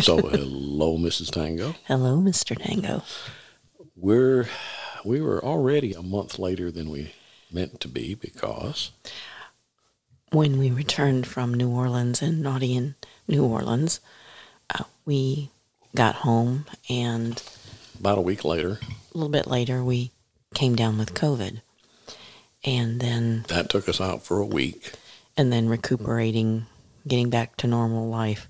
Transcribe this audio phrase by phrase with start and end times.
[0.00, 1.30] So, hello, Mrs.
[1.30, 1.74] Tango.
[1.84, 2.56] Hello, Mr.
[2.56, 3.02] Tango.
[3.96, 4.46] We're
[5.04, 7.14] we were already a month later than we
[7.50, 8.90] meant to be because
[10.30, 12.94] When we returned from New Orleans and naughty in
[13.26, 14.00] New Orleans,
[14.70, 15.50] uh, we
[15.96, 17.42] got home and
[17.98, 20.12] about a week later, a little bit later we
[20.54, 21.60] came down with COVID.
[22.64, 24.92] And then that took us out for a week.
[25.36, 26.66] and then recuperating,
[27.06, 28.48] getting back to normal life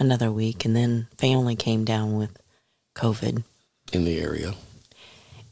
[0.00, 2.36] another week and then family came down with
[2.96, 3.44] COVID
[3.92, 4.54] in the area.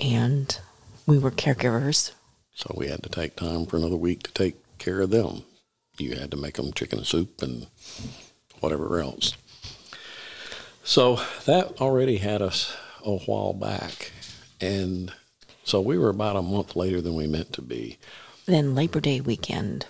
[0.01, 0.59] and
[1.07, 2.13] we were caregivers.
[2.55, 5.43] So we had to take time for another week to take care of them.
[5.99, 7.67] You had to make them chicken soup and
[8.61, 9.35] whatever else.
[10.85, 14.13] So that already had us a while back.
[14.61, 15.13] And
[15.65, 17.99] so we were about a month later than we meant to be.
[18.47, 19.87] Then Labor Day weekend,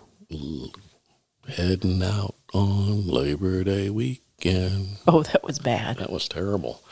[1.49, 4.25] Heading out on Labor Day weekend.
[4.45, 5.99] Oh, that was bad.
[5.99, 6.83] That was terrible.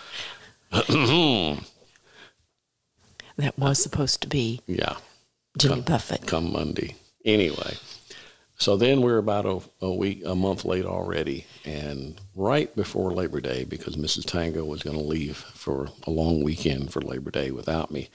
[3.39, 4.97] That was supposed to be Yeah.
[5.59, 6.27] Jimmy Come- Buffett.
[6.27, 6.97] come Monday.
[7.25, 7.75] Anyway,
[8.57, 13.41] so then we're about a, a week, a month late already, and right before Labor
[13.43, 14.25] Day, because Mrs.
[14.25, 18.09] Tango was going to leave for a long weekend for Labor Day without me,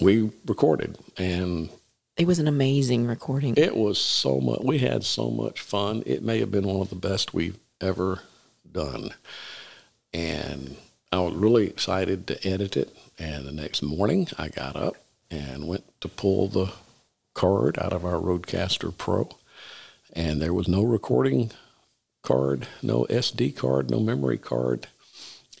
[0.00, 1.70] we recorded, and
[2.16, 3.54] It was an amazing recording.
[3.56, 4.60] it was so much.
[4.64, 6.02] We had so much fun.
[6.06, 8.20] It may have been one of the best we've ever
[8.70, 9.10] done,
[10.12, 10.76] and
[11.12, 12.96] I was really excited to edit it.
[13.18, 14.96] And the next morning, I got up
[15.30, 16.72] and went to pull the
[17.34, 19.28] card out of our RodeCaster Pro,
[20.12, 21.50] and there was no recording
[22.22, 24.88] card, no SD card, no memory card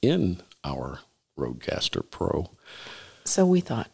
[0.02, 1.00] in our
[1.38, 2.50] RodeCaster Pro.
[3.24, 3.90] So we thought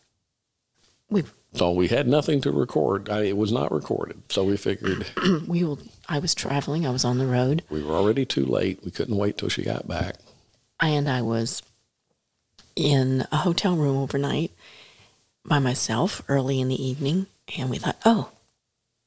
[1.10, 3.08] we've So we had nothing to record.
[3.08, 4.22] I, it was not recorded.
[4.28, 5.06] So we figured
[5.46, 8.84] we will I was traveling, I was on the road, we were already too late.
[8.84, 10.16] We couldn't wait till she got back.
[10.80, 11.62] and I was
[12.76, 14.52] in a hotel room overnight
[15.44, 18.30] by myself early in the evening, and we thought, "Oh,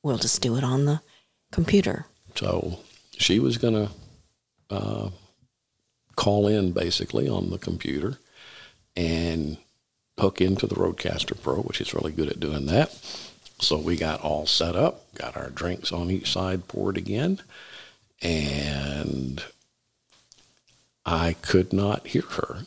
[0.03, 1.01] we'll just do it on the
[1.51, 2.79] computer." So
[3.17, 3.89] she was going to
[4.69, 5.09] uh,
[6.15, 8.17] call in basically on the computer
[8.95, 9.57] and
[10.19, 12.91] hook into the RodeCaster Pro, which is really good at doing that.
[13.59, 17.41] So we got all set up, got our drinks on each side poured again,
[18.21, 19.43] and
[21.05, 22.65] I could not hear her.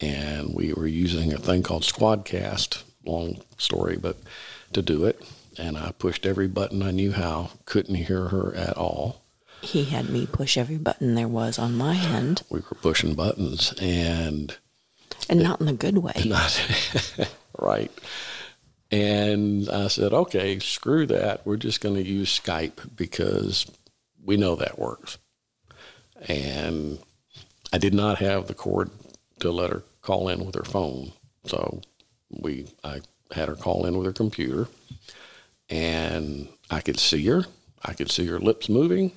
[0.00, 4.16] And we were using a thing called Squadcast, long story, but
[4.72, 5.22] to do it.
[5.58, 9.22] And I pushed every button I knew how, couldn't hear her at all.
[9.62, 13.72] He had me push every button there was on my end, We were pushing buttons
[13.80, 14.54] and
[15.28, 16.12] and not in the good way.
[16.26, 16.60] not
[17.58, 17.90] right.
[18.90, 21.44] And I said, okay, screw that.
[21.44, 23.66] We're just going to use Skype because
[24.24, 25.18] we know that works.
[26.28, 26.98] And
[27.72, 28.90] I did not have the cord
[29.40, 31.12] to let her call in with her phone.
[31.46, 31.80] So
[32.30, 33.00] we, I
[33.32, 34.68] had her call in with her computer
[35.68, 37.44] and I could see her.
[37.84, 39.12] I could see her lips moving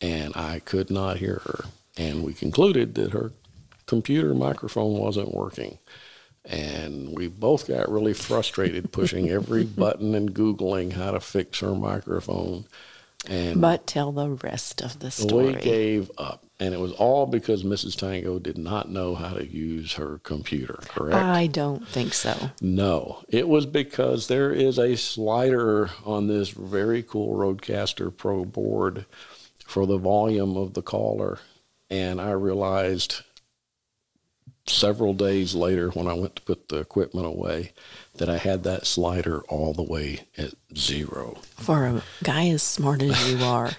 [0.00, 1.64] and I could not hear her.
[1.96, 3.32] And we concluded that her
[3.86, 5.78] computer microphone wasn't working.
[6.44, 11.74] And we both got really frustrated pushing every button and Googling how to fix her
[11.74, 12.64] microphone.
[13.28, 15.46] And But tell the rest of the story.
[15.46, 16.44] we gave up.
[16.58, 17.96] And it was all because Mrs.
[17.96, 21.16] Tango did not know how to use her computer, correct?
[21.16, 22.50] I don't think so.
[22.60, 29.06] No, it was because there is a slider on this very cool RodeCaster Pro board
[29.64, 31.38] for the volume of the caller.
[31.90, 33.22] And I realized
[34.66, 37.72] several days later when I went to put the equipment away
[38.14, 41.38] that I had that slider all the way at zero.
[41.56, 43.72] For a guy as smart as you are,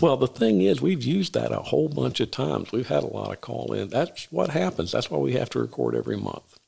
[0.00, 2.72] Well, the thing is, we've used that a whole bunch of times.
[2.72, 3.88] We've had a lot of call in.
[3.88, 4.92] That's what happens.
[4.92, 6.58] That's why we have to record every month.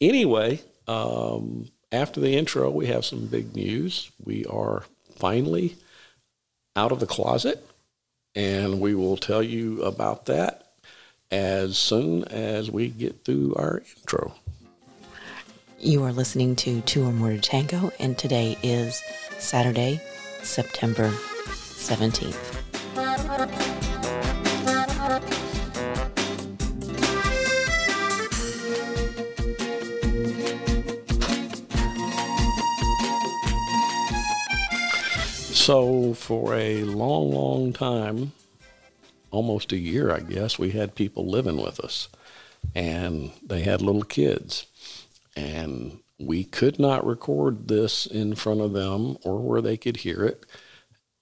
[0.00, 4.10] Anyway, um, after the intro, we have some big news.
[4.24, 4.84] We are
[5.16, 5.76] finally
[6.76, 7.66] out of the closet,
[8.34, 10.59] and we will tell you about that
[11.30, 14.34] as soon as we get through our intro.
[15.78, 19.02] you are listening to Two or More to Tango, and today is
[19.38, 20.00] Saturday,
[20.42, 22.36] September 17th.
[35.54, 38.32] So, for a long, long time,
[39.30, 42.08] almost a year, I guess, we had people living with us,
[42.74, 44.66] and they had little kids.
[45.36, 50.24] And we could not record this in front of them or where they could hear
[50.24, 50.44] it.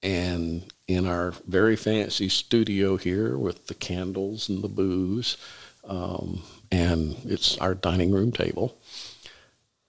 [0.03, 5.37] And in our very fancy studio here with the candles and the booze.
[5.85, 8.79] Um, and it's our dining room table.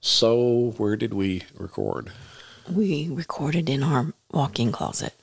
[0.02, 2.12] So, where did we record?
[2.72, 5.14] We recorded in our walk-in closet.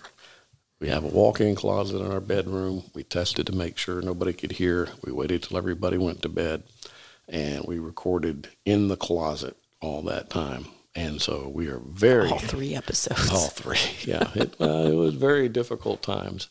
[0.81, 2.85] We have a walk-in closet in our bedroom.
[2.95, 4.89] We tested to make sure nobody could hear.
[5.03, 6.65] We waited till everybody went to bed,
[7.29, 10.67] and we recorded in the closet all that time.
[10.95, 13.31] And so we are very All three episodes.
[13.31, 13.79] all three.
[14.11, 16.49] Yeah, it, uh, it was very difficult times.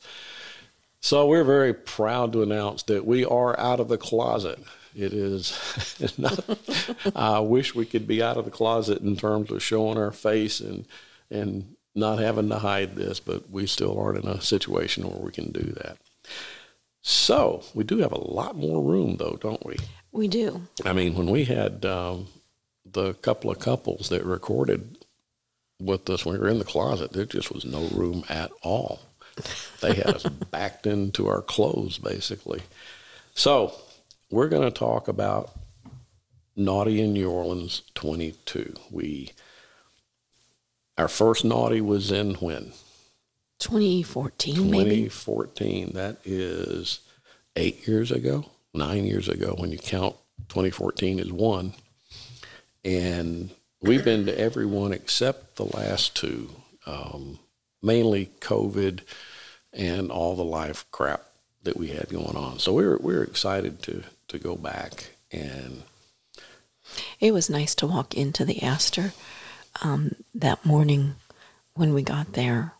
[1.01, 4.60] So we're very proud to announce that we are out of the closet.
[4.95, 5.54] It is
[6.18, 6.39] not.
[7.16, 10.60] I wish we could be out of the closet in terms of showing our face
[10.60, 10.86] and
[11.30, 15.31] and not having to hide this, but we still aren't in a situation where we
[15.31, 15.97] can do that.
[17.01, 19.77] So we do have a lot more room, though, don't we?
[20.12, 20.62] We do.
[20.83, 22.27] I mean, when we had um,
[22.86, 24.97] the couple of couples that recorded
[25.80, 29.01] with us when we were in the closet, there just was no room at all.
[29.81, 32.62] They had us backed into our clothes, basically.
[33.33, 33.74] So,
[34.31, 35.51] we're going to talk about
[36.56, 38.74] Naughty in New Orleans 22.
[38.89, 39.31] We
[40.97, 42.71] our first Naughty was in when
[43.59, 44.83] 2014, maybe.
[45.07, 45.92] 2014.
[45.94, 47.00] That is
[47.56, 50.15] eight years ago, nine years ago when you count
[50.50, 51.74] 2014 as one.
[52.83, 53.50] And
[53.81, 56.51] we've been to every one except the last two,
[56.86, 57.39] um,
[57.81, 59.01] mainly COVID
[59.74, 61.24] and all the life crap
[61.63, 62.59] that we had going on.
[62.59, 65.83] So we were, we were excited to, to go back and
[67.19, 69.13] It was nice to walk into the Astor
[69.81, 71.16] um, that morning
[71.74, 72.74] when we got there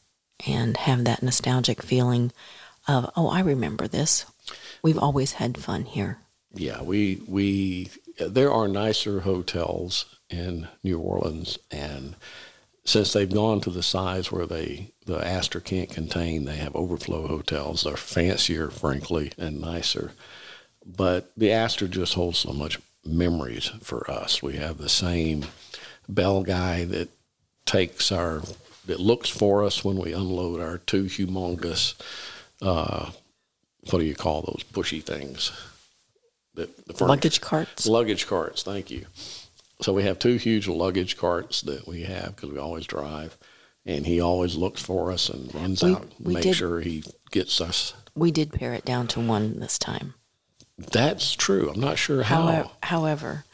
[0.46, 2.32] and have that nostalgic feeling
[2.88, 4.26] of, oh, I remember this.
[4.82, 6.20] We've always had fun here.
[6.54, 7.90] Yeah, we we
[8.20, 12.16] there are nicer hotels in New Orleans, and
[12.86, 17.28] since they've gone to the size where they the Astor can't contain, they have overflow
[17.28, 17.84] hotels.
[17.84, 20.12] They're fancier, frankly, and nicer.
[20.86, 24.42] But the Astor just holds so much memories for us.
[24.42, 25.46] We have the same
[26.08, 27.10] bell guy that
[27.66, 28.42] takes our
[28.86, 31.96] that looks for us when we unload our two humongous
[32.62, 33.10] uh,
[33.90, 35.52] what do you call those pushy things?
[36.56, 37.86] That the furniture- Luggage carts.
[37.88, 39.06] Luggage carts, thank you.
[39.82, 43.38] So we have two huge luggage carts that we have because we always drive,
[43.86, 47.04] and he always looks for us and runs We- out, we make did- sure he
[47.32, 47.94] gets us.
[48.16, 50.14] We did pare it down to one this time.
[50.78, 51.70] That's true.
[51.74, 52.44] I'm not sure how.
[52.44, 53.46] However, however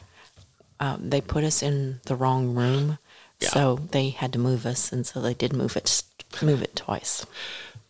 [0.82, 2.98] um, they put us in the wrong room,
[3.40, 3.48] Yeah.
[3.50, 3.62] so
[3.92, 6.02] they had to move us, and so they did move it,
[6.42, 7.24] move it twice.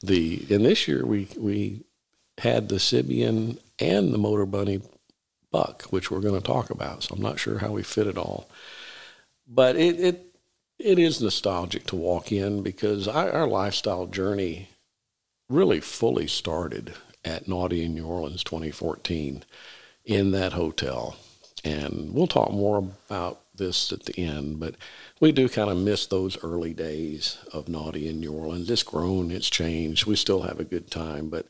[0.02, 1.84] the and this year we we
[2.38, 4.80] had the Sybian and the Motor Bunny
[5.50, 7.02] buck, which we're going to talk about.
[7.04, 8.48] So I'm not sure how we fit it all,
[9.46, 10.16] but it it
[10.78, 14.68] it is nostalgic to walk in because our, our lifestyle journey
[15.48, 16.94] really fully started
[17.24, 19.44] at Naughty in New Orleans 2014
[20.04, 21.16] in that hotel.
[21.64, 22.78] And we'll talk more
[23.08, 24.74] about this at the end, but
[25.20, 28.70] we do kind of miss those early days of Naughty in New Orleans.
[28.70, 30.06] It's grown, it's changed.
[30.06, 31.46] We still have a good time, but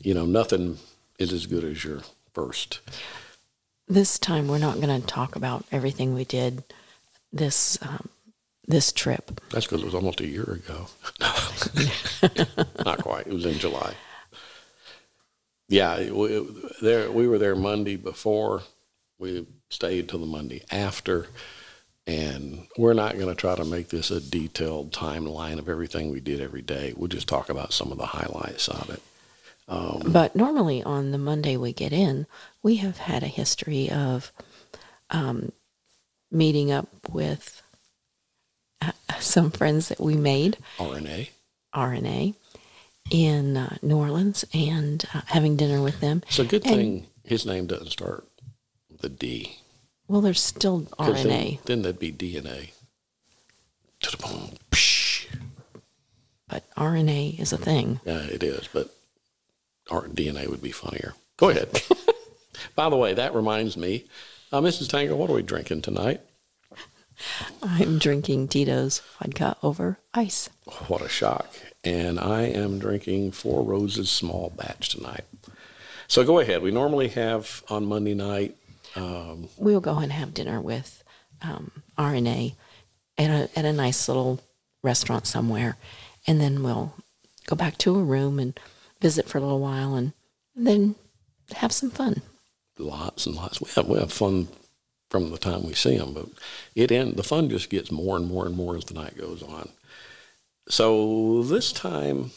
[0.00, 0.78] you know, nothing
[1.18, 2.02] is as good as your
[2.32, 2.80] first.
[3.88, 6.64] This time, we're not going to talk about everything we did
[7.32, 8.08] this um,
[8.66, 9.40] this trip.
[9.50, 10.86] That's because it was almost a year ago.
[12.84, 13.26] Not quite.
[13.26, 13.94] It was in July.
[15.68, 18.62] Yeah, it, there we were there Monday before.
[19.22, 21.28] We stayed till the Monday after,
[22.08, 26.18] and we're not going to try to make this a detailed timeline of everything we
[26.18, 26.92] did every day.
[26.96, 29.00] We'll just talk about some of the highlights of it.
[29.68, 32.26] But normally on the Monday we get in,
[32.64, 34.32] we have had a history of
[35.10, 35.52] um,
[36.32, 37.62] meeting up with
[38.80, 41.28] uh, some friends that we made, RNA.
[41.72, 42.34] RNA,
[43.08, 46.24] in uh, New Orleans and uh, having dinner with them.
[46.26, 48.26] It's a good And- thing his name doesn't start
[49.02, 49.58] with D.
[50.08, 51.24] Well, there's still RNA.
[51.24, 52.70] Then, then that'd be DNA.
[54.00, 54.50] To the boom.
[54.70, 55.26] Psh.
[56.48, 58.00] but RNA is a thing.
[58.04, 58.94] Yeah, it is, but
[59.90, 61.14] our DNA would be funnier.
[61.36, 61.82] Go ahead.
[62.76, 64.04] By the way, that reminds me,
[64.52, 64.88] uh, Mrs.
[64.88, 66.20] Tango, what are we drinking tonight?
[67.62, 70.48] I'm drinking Tito's vodka over ice.
[70.88, 71.48] What a shock.
[71.84, 75.24] And I am drinking Four Roses small batch tonight.
[76.06, 76.62] So go ahead.
[76.62, 78.56] We normally have on Monday night,
[78.96, 81.02] um, We'll go and have dinner with
[81.40, 82.54] um, RNA
[83.18, 84.40] at a, at a nice little
[84.82, 85.76] restaurant somewhere.
[86.26, 86.94] And then we'll
[87.46, 88.58] go back to a room and
[89.00, 90.12] visit for a little while and,
[90.56, 90.94] and then
[91.56, 92.22] have some fun.
[92.78, 93.60] lots and lots.
[93.60, 94.48] We have, we have fun
[95.10, 96.26] from the time we see them, but
[96.74, 99.42] it end, the fun just gets more and more and more as the night goes
[99.42, 99.68] on.
[100.68, 102.30] So this time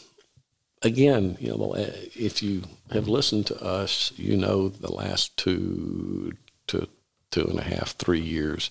[0.82, 6.32] again, you know, if you have listened to us, you know the last two
[6.68, 6.88] to
[7.30, 8.70] two and a half, three years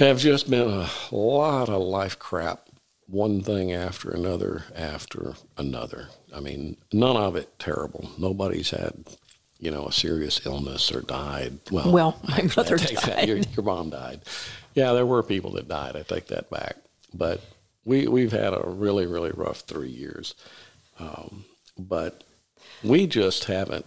[0.00, 2.68] have just been a lot of life crap,
[3.06, 6.08] one thing after another after another.
[6.34, 8.10] I mean, none of it terrible.
[8.18, 8.94] Nobody's had,
[9.58, 11.58] you know, a serious illness or died.
[11.70, 13.28] Well, well my mother died.
[13.28, 14.22] Your, your mom died.
[14.74, 15.96] Yeah, there were people that died.
[15.96, 16.76] I take that back.
[17.12, 17.42] But
[17.84, 20.34] we we've had a really really rough three years,
[20.98, 21.44] um,
[21.76, 22.24] but
[22.82, 23.84] we just haven't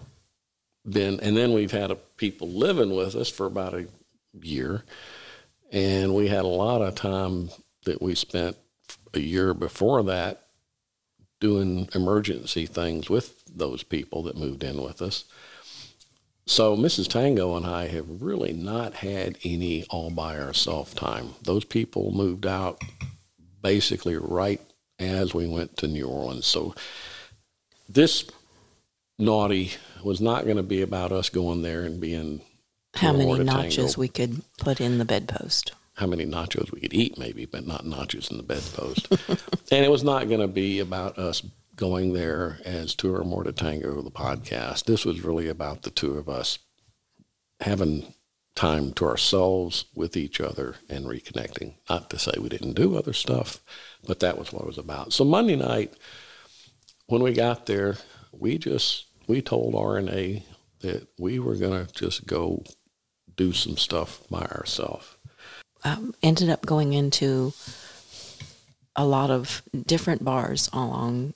[0.90, 1.20] been.
[1.20, 3.88] And then we've had a, people living with us for about a
[4.42, 4.84] year,
[5.72, 7.50] and we had a lot of time
[7.86, 8.58] that we spent
[9.14, 10.48] a year before that
[11.40, 15.26] doing emergency things with those people that moved in with us.
[16.46, 17.08] So Mrs.
[17.08, 21.36] Tango and I have really not had any all by ourselves time.
[21.42, 22.82] Those people moved out
[23.62, 24.62] basically right
[25.00, 26.46] as we went to New Orleans.
[26.46, 26.76] So
[27.88, 28.26] this
[29.18, 29.72] naughty
[30.04, 32.42] was not going to be about us going there and being
[32.96, 35.74] how many nachos we could put in the bedpost.
[35.96, 39.12] How many nachos we could eat, maybe, but not nachos in the bedpost.
[39.72, 41.44] and it was not going to be about us
[41.76, 44.86] going there as two or more to tango the podcast.
[44.86, 46.60] This was really about the two of us
[47.60, 48.14] having
[48.56, 51.76] time to ourselves with each other and reconnecting.
[51.90, 53.60] Not to say we didn't do other stuff,
[54.06, 55.14] but that was what it was about.
[55.14, 55.94] So Monday night,
[57.08, 57.98] when we got there,
[58.32, 60.44] we just we told RNA
[60.80, 62.64] that we were going to just go
[63.36, 65.18] do some stuff by ourselves.
[65.84, 67.54] Um, ended up going into
[68.96, 71.34] a lot of different bars along,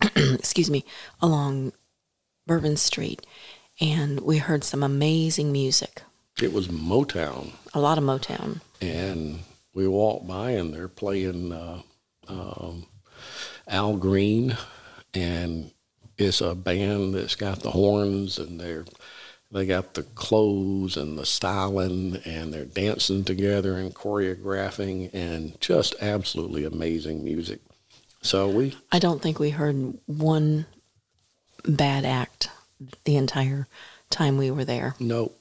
[0.16, 0.84] excuse me,
[1.20, 1.72] along
[2.46, 3.24] Bourbon Street
[3.80, 6.02] and we heard some amazing music.
[6.40, 7.52] It was Motown.
[7.74, 8.60] A lot of Motown.
[8.80, 9.40] And
[9.72, 11.82] we walked by and they're playing uh,
[12.28, 12.86] um,
[13.66, 14.56] Al Green,
[15.12, 15.70] and
[16.18, 18.84] it's a band that's got the horns and they're
[19.50, 25.94] they got the clothes and the styling and they're dancing together and choreographing and just
[26.00, 27.60] absolutely amazing music.
[28.20, 30.66] So we I don't think we heard one
[31.66, 32.48] bad act
[33.04, 33.68] the entire
[34.10, 34.94] time we were there.
[34.98, 35.40] Nope.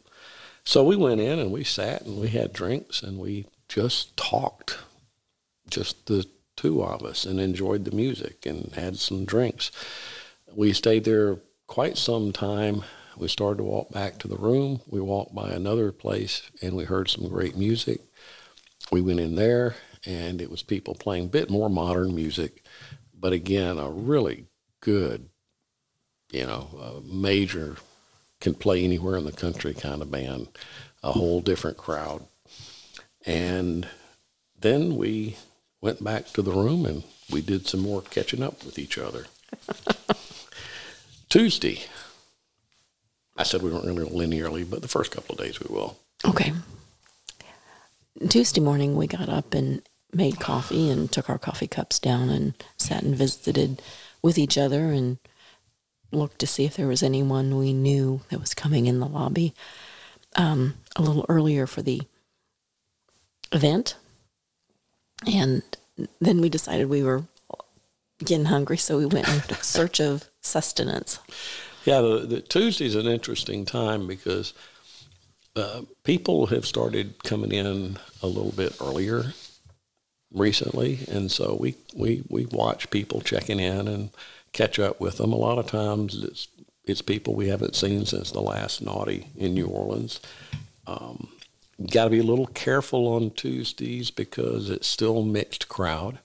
[0.64, 4.78] So we went in and we sat and we had drinks and we just talked,
[5.70, 6.26] just the
[6.56, 9.72] two of us, and enjoyed the music and had some drinks.
[10.56, 12.84] We stayed there quite some time.
[13.18, 14.82] We started to walk back to the room.
[14.88, 18.02] We walked by another place and we heard some great music.
[18.92, 22.64] We went in there and it was people playing a bit more modern music,
[23.14, 24.46] but again, a really
[24.82, 25.30] good
[26.34, 27.78] you know, major
[28.42, 30.50] can play anywhere in the country kind of band,
[31.02, 32.26] a whole different crowd.
[33.26, 33.88] And
[34.60, 35.38] then we
[35.80, 39.28] went back to the room and we did some more catching up with each other.
[41.34, 41.80] Tuesday,
[43.36, 45.98] I said we weren't going to linearly, but the first couple of days we will.
[46.24, 46.54] Okay.
[48.30, 49.82] Tuesday morning, we got up and
[50.14, 53.82] made coffee and took our coffee cups down and sat and visited
[54.22, 55.18] with each other and
[56.12, 59.56] looked to see if there was anyone we knew that was coming in the lobby
[60.36, 62.04] um, a little earlier for the
[63.52, 63.96] event.
[65.26, 65.64] And
[66.22, 67.24] then we decided we were
[68.20, 71.20] getting hungry, so we went in search of sustenance.
[71.86, 74.54] Yeah, the, the Tuesday's an interesting time because
[75.56, 79.34] uh, people have started coming in a little bit earlier
[80.32, 84.10] recently, and so we we we watch people checking in and
[84.52, 85.34] catch up with them.
[85.34, 86.48] A lot of times it's
[86.86, 90.20] it's people we haven't seen since the last naughty in New Orleans.
[90.88, 91.30] Um,
[91.92, 96.20] Got to be a little careful on Tuesdays because it's still mixed crowd,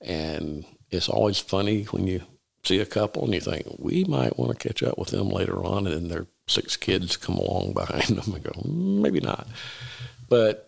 [0.00, 2.22] and it's always funny when you
[2.64, 5.64] see a couple and you think we might want to catch up with them later
[5.64, 9.46] on, and then their six kids come along behind them and go maybe not,
[10.28, 10.66] but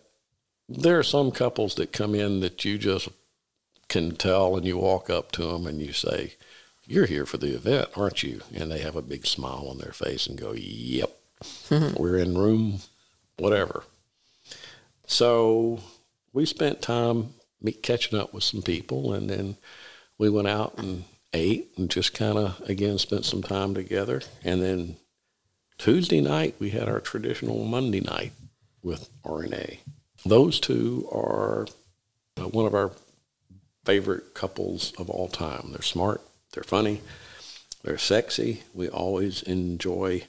[0.69, 3.09] there are some couples that come in that you just
[3.89, 6.33] can tell, and you walk up to them and you say,
[6.85, 8.41] you're here for the event, aren't you?
[8.53, 11.15] And they have a big smile on their face and go, Yep,
[11.97, 12.79] we're in room
[13.37, 13.83] whatever.
[15.05, 15.79] So
[16.33, 17.33] we spent time
[17.81, 19.57] catching up with some people, and then
[20.17, 24.21] we went out and ate and just kind of, again, spent some time together.
[24.43, 24.97] And then
[25.77, 28.33] Tuesday night, we had our traditional Monday night
[28.81, 29.79] with RNA.
[30.25, 31.67] Those two are
[32.37, 32.91] uh, one of our
[33.85, 35.69] favorite couples of all time.
[35.71, 36.21] They're smart,
[36.53, 37.01] they're funny.
[37.83, 38.63] They're sexy.
[38.73, 40.23] We always enjoy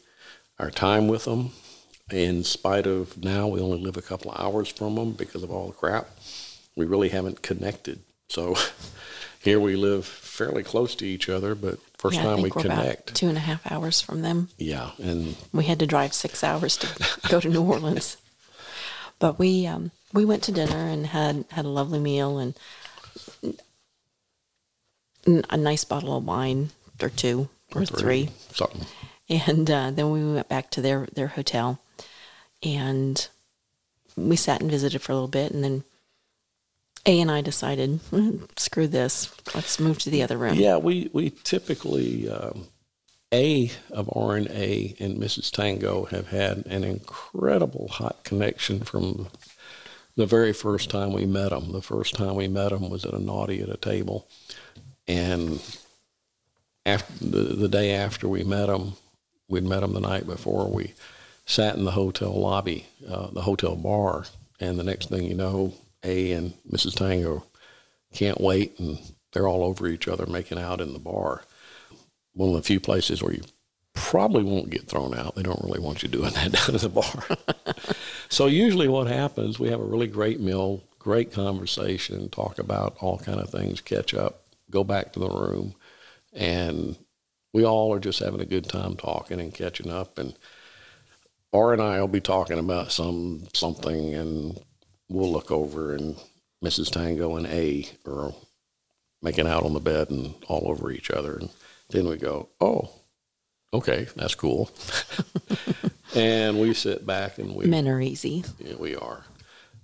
[0.58, 1.52] our time with them.
[2.10, 5.50] In spite of now we only live a couple of hours from them because of
[5.50, 6.08] all the crap,
[6.76, 8.00] we really haven't connected.
[8.28, 8.56] So
[9.44, 13.10] here we live fairly close to each other, but first Yeah, time we connect.
[13.10, 14.48] about two and a half hours from them.
[14.58, 16.88] Yeah, and We had to drive six hours to
[17.28, 18.16] go to New Orleans,
[19.18, 22.54] but we um, we went to dinner and had had a lovely meal and
[25.50, 26.70] a nice bottle of wine
[27.02, 28.86] or two or three, something.
[29.28, 31.80] and uh, then we went back to their their hotel,
[32.62, 33.28] and
[34.16, 35.84] we sat and visited for a little bit, and then
[37.06, 40.54] A and I decided, "Mm, screw this, let's move to the other room.
[40.54, 42.68] Yeah, we we typically um,
[43.32, 45.50] A of R and A and Mrs.
[45.50, 49.28] Tango have had an incredible hot connection from
[50.16, 51.72] the very first time we met them.
[51.72, 54.26] The first time we met them was at a naughty at a table,
[55.06, 55.60] and
[56.86, 58.94] after the, the day after we met them,
[59.48, 60.70] we'd met them the night before.
[60.70, 60.94] We
[61.46, 64.24] sat in the hotel lobby, uh, the hotel bar,
[64.60, 66.94] and the next thing you know, A and Mrs.
[66.94, 67.44] Tango
[68.12, 68.98] can't wait, and
[69.32, 71.42] they're all over each other making out in the bar.
[72.32, 73.42] One of the few places where you
[73.94, 75.34] probably won't get thrown out.
[75.34, 77.84] They don't really want you doing that down at the bar.
[78.28, 83.18] so usually, what happens, we have a really great meal, great conversation, talk about all
[83.18, 85.74] kind of things, catch up, go back to the room,
[86.32, 86.96] and
[87.52, 90.18] we all are just having a good time talking and catching up.
[90.18, 90.36] And
[91.52, 94.60] R and I will be talking about some something, and
[95.14, 96.16] we'll look over, and
[96.62, 96.90] Mrs.
[96.90, 98.32] Tango and A are
[99.22, 101.36] making out on the bed and all over each other.
[101.36, 101.50] And
[101.90, 102.90] then we go, oh,
[103.72, 104.70] okay, that's cool.
[106.14, 108.44] and we sit back and we Men are easy.
[108.58, 109.24] yeah, we are.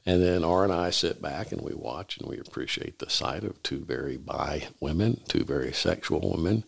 [0.06, 3.44] And then R and I sit back and we watch and we appreciate the sight
[3.44, 6.64] of two very bi women, two very sexual women,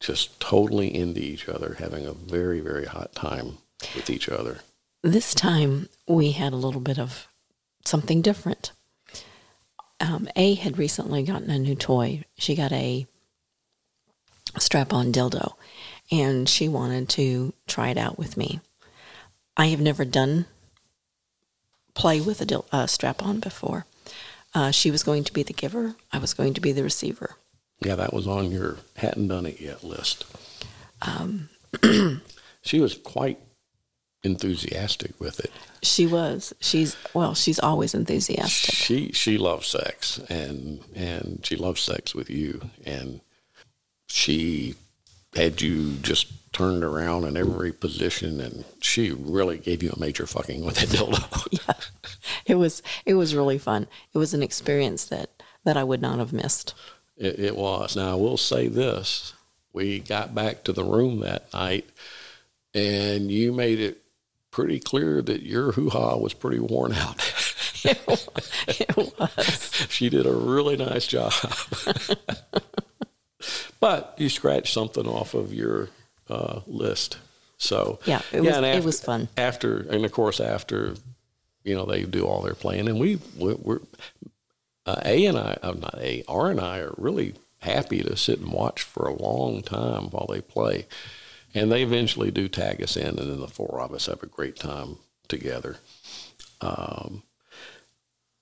[0.00, 3.58] just totally into each other, having a very, very hot time
[3.94, 4.60] with each other.
[5.02, 7.28] This time we had a little bit of
[7.84, 8.72] something different.
[10.00, 12.24] Um, a had recently gotten a new toy.
[12.38, 13.06] She got a
[14.58, 15.54] strap on dildo
[16.10, 18.60] and she wanted to try it out with me.
[19.56, 20.46] I have never done
[21.94, 23.84] play with a dil- uh, strap on before.
[24.54, 27.36] Uh, she was going to be the giver, I was going to be the receiver.
[27.80, 30.24] Yeah, that was on your hadn't done it yet list.
[32.62, 33.38] she was quite
[34.22, 35.50] enthusiastic with it.
[35.82, 36.52] She was.
[36.60, 38.74] She's, well, she's always enthusiastic.
[38.74, 43.20] She she loves sex and and she loves sex with you and
[44.06, 44.74] she
[45.34, 50.26] had you just turned around in every position and she really gave you a major
[50.26, 51.46] fucking with that dildo.
[51.50, 51.74] yeah,
[52.44, 53.86] it was it was really fun.
[54.12, 55.30] It was an experience that
[55.64, 56.74] that I would not have missed.
[57.16, 57.96] It, it was.
[57.96, 59.32] Now I will say this:
[59.72, 61.88] we got back to the room that night,
[62.74, 64.02] and you made it
[64.50, 67.16] pretty clear that your hoo ha was pretty worn out.
[68.68, 69.86] It was.
[69.88, 71.32] she did a really nice job.
[73.80, 75.88] but you scratched something off of your
[76.28, 77.18] uh, list.
[77.56, 79.28] So Yeah, it was- and it was fun.
[79.36, 80.94] After and of course after,
[81.64, 83.80] you know, they do all their playing, and we we- we're
[84.86, 88.38] uh, A and I, I'm not A, R and I are really happy to sit
[88.40, 90.86] and watch for a long time while they play,
[91.54, 94.26] and they eventually do tag us in, and then the four of us have a
[94.26, 94.96] great time
[95.28, 95.76] together.
[96.60, 97.22] Um,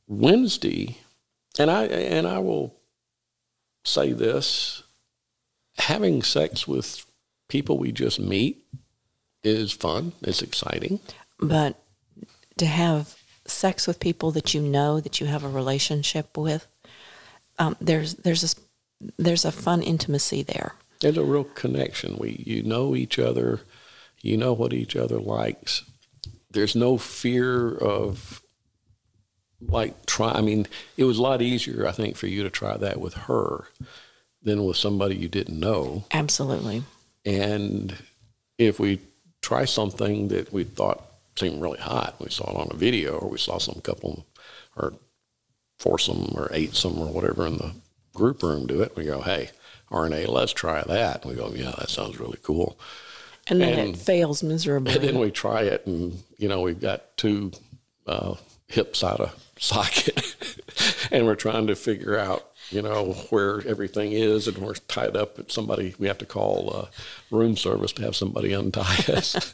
[0.07, 0.99] Wednesday,
[1.59, 2.75] and I and I will
[3.85, 4.83] say this:
[5.79, 7.05] having sex with
[7.49, 8.65] people we just meet
[9.43, 10.13] is fun.
[10.23, 11.01] It's exciting.
[11.41, 11.81] But
[12.59, 13.17] to have
[13.47, 16.67] sex with people that you know that you have a relationship with,
[17.59, 18.57] um, there's there's a
[19.17, 20.75] there's a fun intimacy there.
[21.01, 22.17] There's a real connection.
[22.19, 23.61] We you know each other,
[24.21, 25.85] you know what each other likes.
[26.51, 28.43] There's no fear of
[29.61, 30.33] like try.
[30.33, 33.15] I mean, it was a lot easier, I think, for you to try that with
[33.15, 33.69] her
[34.43, 36.05] than with somebody you didn't know.
[36.13, 36.83] Absolutely.
[37.25, 37.95] And
[38.57, 39.01] if we
[39.43, 41.05] try something that we thought
[41.37, 44.27] seemed really hot, we saw it on a video or we saw some couple
[44.77, 44.95] or
[45.79, 47.73] foursome or eightsome or whatever in the
[48.15, 49.51] group room do it, we go, hey,
[49.91, 51.23] RNA, let's try that.
[51.25, 52.79] And we go, yeah, that sounds really cool.
[53.49, 54.95] And then And- it fails miserably.
[54.95, 57.53] And then we try it, and you know we've got two
[58.07, 58.35] uh,
[58.67, 60.23] hips out of socket,
[61.11, 65.39] and we're trying to figure out you know where everything is, and we're tied up
[65.39, 65.95] at somebody.
[65.99, 66.87] We have to call uh,
[67.35, 69.35] room service to have somebody untie us.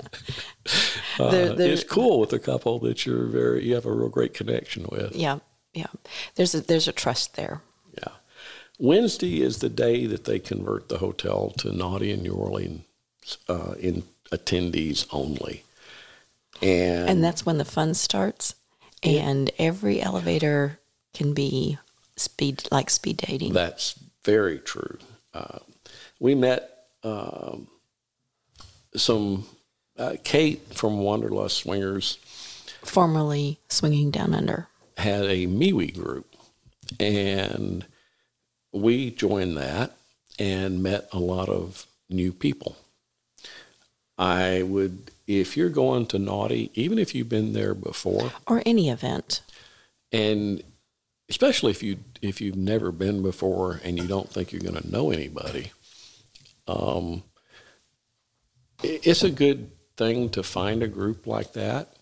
[1.21, 4.09] uh, There- there- it's cool with a couple that you're very you have a real
[4.09, 5.15] great connection with.
[5.15, 5.39] yeah,
[5.73, 5.87] yeah.
[6.35, 7.61] There's a there's a trust there.
[7.97, 8.13] Yeah.
[8.79, 12.85] Wednesday is the day that they convert the hotel to Naughty in New Orleans
[13.49, 15.65] uh, in attendees only.
[16.63, 18.55] And, and that's when the fun starts
[19.03, 20.81] and every elevator
[21.13, 21.79] can be
[22.17, 23.53] speed like speed dating.
[23.53, 24.99] That's very true.
[25.33, 25.59] Uh,
[26.19, 27.69] we met um,
[28.97, 29.47] some
[29.99, 32.19] uh, Kate from Wanderlust Swingers
[32.83, 34.69] formerly swinging down under.
[34.97, 36.35] had a MeWe group,
[37.01, 37.85] and
[38.75, 39.93] we joined that
[40.39, 42.77] and met a lot of new people.
[44.19, 48.91] I would, if you're going to Naughty, even if you've been there before, Or any
[48.91, 49.43] event.
[50.13, 50.63] and
[51.29, 54.91] especially if you if you've never been before and you don't think you're going to
[54.91, 55.73] know anybody,
[56.69, 57.23] um,
[58.83, 61.95] it's a good thing to find a group like that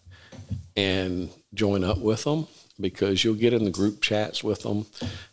[0.77, 2.47] and join up with them
[2.81, 4.87] because you'll get in the group chats with them.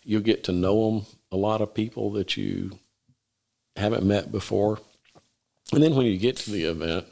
[0.04, 1.06] You'll get to know them.
[1.32, 2.72] A lot of people that you
[3.76, 4.80] haven't met before,
[5.72, 7.06] and then when you get to the event,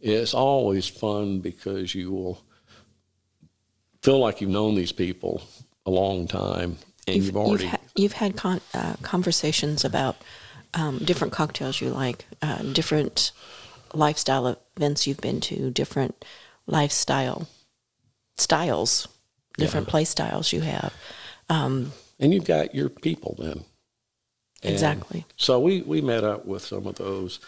[0.00, 2.42] it's always fun because you will
[4.02, 5.42] feel like you've known these people
[5.86, 10.16] a long time and you've, already you've, ha- you've had con- uh, conversations about
[10.74, 13.32] um, different cocktails you like, uh, different
[13.94, 16.24] lifestyle events you've been to, different
[16.66, 17.48] lifestyle
[18.36, 19.08] styles,
[19.56, 20.92] different play styles you have.
[22.18, 23.64] And you've got your people then.
[24.62, 25.24] And Exactly.
[25.36, 27.40] So we, we met up with some of those.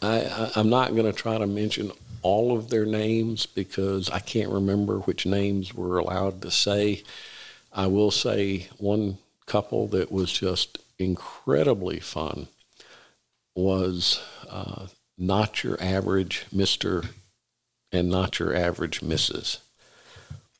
[0.00, 4.20] I, I, I'm not going to try to mention all of their names because I
[4.20, 7.02] can't remember which names we're allowed to say.
[7.72, 12.48] I will say one couple that was just incredibly fun
[13.54, 14.86] was uh,
[15.18, 17.08] not your average Mr.
[17.90, 19.58] and not your average Mrs.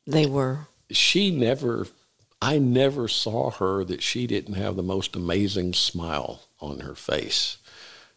[0.06, 1.86] They were she never
[2.42, 7.59] I never saw her that she didn't have the most amazing smile on her face.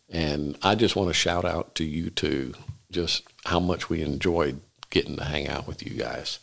[0.09, 2.55] And I just want to shout out to you two
[2.91, 6.39] just how much we enjoyed getting to hang out with you guys.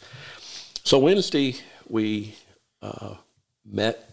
[0.85, 1.57] So Wednesday
[1.89, 2.37] we
[2.83, 3.17] uh,
[3.65, 4.09] met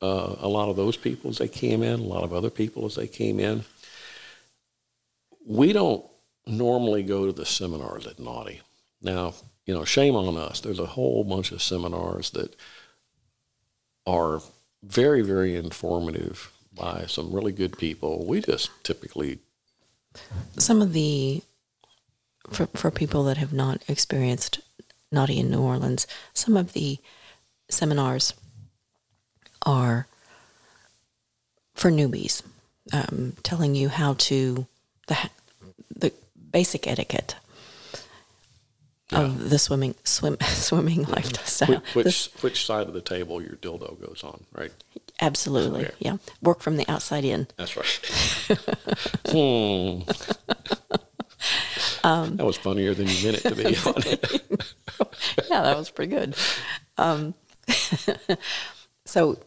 [0.00, 2.86] uh, a lot of those people as they came in, a lot of other people
[2.86, 3.64] as they came in.
[5.44, 6.06] We don't
[6.46, 8.60] normally go to the seminars at Naughty.
[9.02, 9.34] Now,
[9.66, 10.60] you know, shame on us.
[10.60, 12.54] There's a whole bunch of seminars that
[14.06, 14.40] are
[14.82, 18.24] very, very informative by some really good people.
[18.26, 19.38] We just typically,
[20.58, 21.42] some of the
[22.50, 24.60] for for people that have not experienced
[25.10, 26.98] naughty in New Orleans, some of the
[27.68, 28.34] seminars
[29.64, 30.06] are
[31.74, 32.42] for newbies,
[32.92, 34.66] um, telling you how to
[35.06, 35.30] the
[35.94, 36.12] the
[36.52, 37.36] basic etiquette
[39.12, 41.82] of the swimming swim swimming lifestyle.
[41.94, 44.72] which This- which, which side of the table your dildo goes on, right?
[45.20, 45.94] absolutely, Okay.
[46.00, 46.16] yeah.
[46.42, 47.46] Work from the outside in.
[47.56, 47.86] That's right.
[49.28, 50.00] hmm.
[52.36, 53.62] that was funnier than you meant it to be.
[55.50, 56.34] yeah, that was pretty good.
[56.98, 57.34] Um,
[59.04, 59.38] so,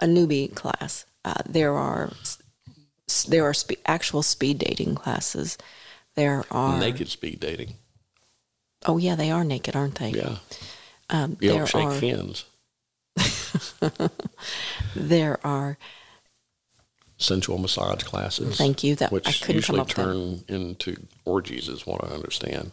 [0.00, 1.06] a newbie class.
[1.24, 2.10] Uh, there are
[3.28, 5.56] there are spe- actual speed dating classes.
[6.14, 7.74] There are Naked speed dating.
[8.84, 10.10] Oh yeah, they are naked, aren't they?
[10.10, 10.36] Yeah.
[11.10, 12.44] Um, You there don't shake are hands.
[14.96, 15.78] there are
[17.18, 18.56] Sensual massage classes.
[18.56, 18.96] Thank you.
[18.96, 20.02] That- which I couldn't usually come up with that.
[20.02, 22.72] turn into orgies, is what I understand.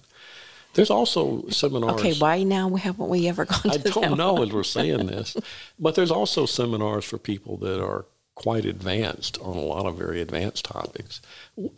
[0.73, 1.99] There's also seminars.
[1.99, 2.13] okay.
[2.13, 4.17] Why now haven't we ever gone to I don't them?
[4.17, 5.35] know as we're saying this,
[5.79, 10.19] but there's also seminars for people that are quite advanced on a lot of very
[10.21, 11.21] advanced topics.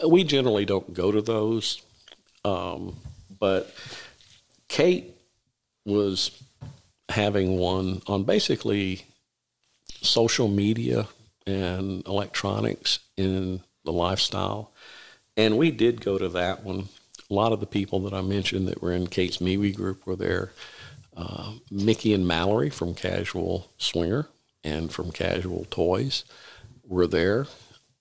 [0.07, 1.81] We generally don't go to those,
[2.45, 2.97] um,
[3.39, 3.73] but
[4.71, 5.17] Kate
[5.85, 6.31] was
[7.09, 9.01] having one on basically
[10.01, 11.09] social media
[11.45, 14.71] and electronics in the lifestyle.
[15.35, 16.87] And we did go to that one.
[17.29, 20.15] A lot of the people that I mentioned that were in Kate's MeWe group were
[20.15, 20.53] there.
[21.17, 24.29] Uh, Mickey and Mallory from Casual Swinger
[24.63, 26.23] and from Casual Toys
[26.87, 27.45] were there.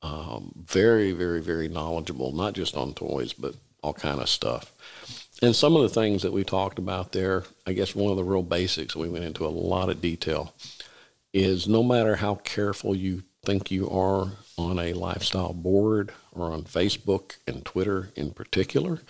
[0.03, 4.73] Um, very, very, very knowledgeable, not just on toys, but all kind of stuff.
[5.43, 8.25] And some of the things that we talked about there, I guess one of the
[8.25, 10.55] real basics, we went into a lot of detail,
[11.33, 16.65] is no matter how careful you think you are on a lifestyle board or on
[16.65, 19.01] Facebook and Twitter in particular,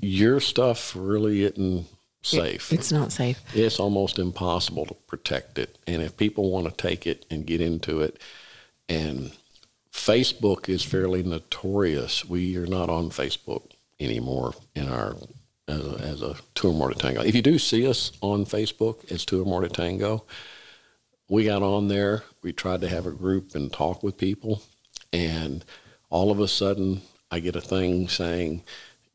[0.00, 1.86] your stuff really isn't
[2.22, 2.72] safe.
[2.72, 3.40] It's not safe.
[3.54, 5.78] It's almost impossible to protect it.
[5.86, 8.20] And if people want to take it and get into it,
[8.88, 9.32] and
[9.92, 12.24] Facebook is fairly notorious.
[12.24, 15.16] We are not on Facebook anymore in our
[15.66, 17.22] as a, as a Two or More to Tango.
[17.22, 20.24] If you do see us on Facebook it's Two or More to Tango,
[21.28, 22.22] we got on there.
[22.42, 24.62] We tried to have a group and talk with people,
[25.12, 25.64] and
[26.10, 28.62] all of a sudden, I get a thing saying,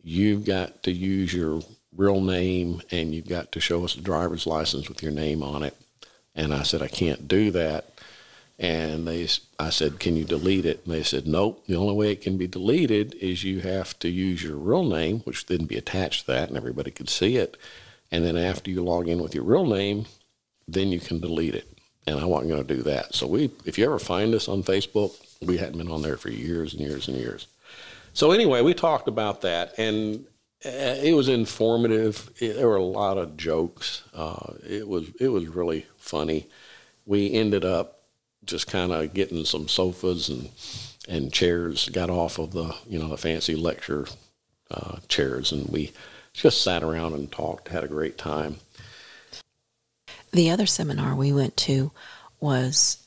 [0.03, 1.61] "You've got to use your
[1.95, 5.63] real name, and you've got to show us a driver's license with your name on
[5.63, 5.75] it."
[6.35, 7.89] And I said, I can't do that.
[8.59, 9.25] And they,
[9.57, 10.81] I said, can you delete it?
[10.83, 11.65] And they said, nope.
[11.65, 15.19] The only way it can be deleted is you have to use your real name,
[15.21, 17.55] which then be attached to that, and everybody could see it.
[18.11, 20.07] And then after you log in with your real name,
[20.67, 21.69] then you can delete it.
[22.05, 23.15] And I wasn't going to do that.
[23.15, 26.29] So we, if you ever find us on Facebook, we hadn't been on there for
[26.29, 27.47] years and years and years.
[28.13, 30.25] So anyway, we talked about that, and
[30.65, 32.29] uh, it was informative.
[32.39, 34.03] It, there were a lot of jokes.
[34.13, 36.47] Uh, it was it was really funny.
[37.05, 37.98] We ended up
[38.49, 40.49] just kind of getting some sofas and
[41.07, 41.89] and chairs.
[41.89, 44.07] Got off of the you know the fancy lecture
[44.71, 45.91] uh, chairs, and we
[46.33, 47.69] just sat around and talked.
[47.69, 48.57] Had a great time.
[50.31, 51.91] The other seminar we went to
[52.39, 53.05] was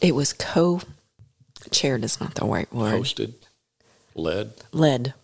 [0.00, 0.80] it was co
[1.70, 3.00] chaired is not the right word.
[3.00, 3.34] Hosted,
[4.14, 5.14] led, led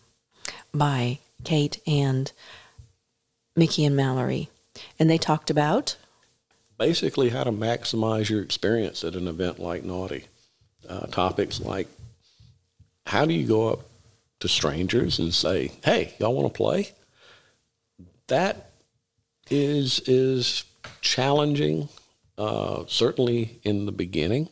[0.73, 2.33] by Kate and
[3.55, 4.49] Mickey and Mallory.
[4.99, 5.97] And they talked about
[6.79, 10.25] basically how to maximize your experience at an event like Naughty.
[10.89, 11.89] Uh, topics like
[13.07, 13.81] how do you go up
[14.41, 16.93] to strangers and say, "Hey, y'all want to play?"
[18.27, 18.71] That
[19.51, 20.65] is is
[21.01, 21.89] challenging,
[22.37, 24.49] uh, certainly in the beginning.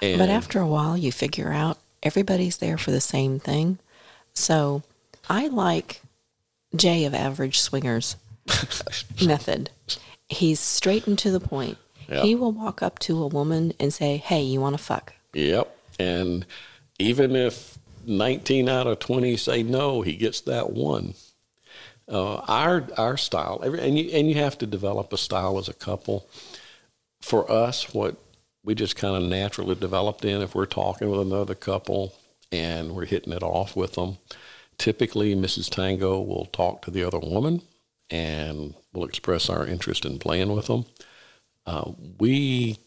[0.00, 3.78] And but after a while, you figure out everybody's there for the same thing.
[4.34, 4.82] So
[5.28, 6.02] I like
[6.76, 8.16] Jay of Average Swingers
[9.24, 9.70] method.
[10.34, 11.78] He's straight and to the point.
[12.08, 12.24] Yep.
[12.24, 15.14] He will walk up to a woman and say, Hey, you want to fuck?
[15.32, 15.74] Yep.
[15.98, 16.46] And
[16.98, 21.14] even if 19 out of 20 say no, he gets that one.
[22.06, 25.72] Uh, our our style, and you and you have to develop a style as a
[25.72, 26.28] couple.
[27.22, 28.16] For us, what
[28.62, 32.14] we just kind of naturally developed in, if we're talking with another couple
[32.52, 34.18] and we're hitting it off with them,
[34.76, 35.70] typically Mrs.
[35.70, 37.62] Tango will talk to the other woman
[38.10, 40.86] and we'll express our interest in playing with them.
[41.66, 42.78] Uh, we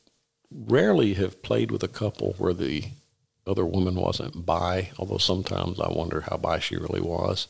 [0.52, 2.86] rarely have played with a couple where the
[3.46, 7.48] other woman wasn't bi, although sometimes I wonder how bi she really was.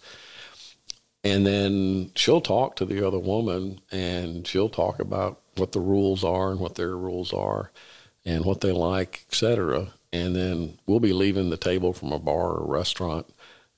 [1.23, 6.23] And then she'll talk to the other woman and she'll talk about what the rules
[6.23, 7.71] are and what their rules are
[8.23, 9.87] and what they like, etc.
[10.13, 13.27] And then we'll be leaving the table from a bar or a restaurant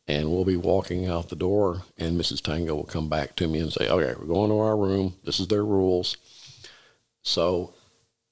[0.10, 2.41] and we'll be walking out the door and Mrs.
[2.41, 5.13] Tango will come back to me and say, okay, we're going to our room.
[5.24, 6.17] This is their rules.
[7.22, 7.76] So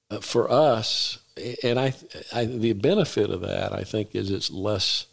[0.09, 1.19] uh, for us,
[1.63, 1.93] and I,
[2.33, 5.05] I, the benefit of that, I think, is it's less,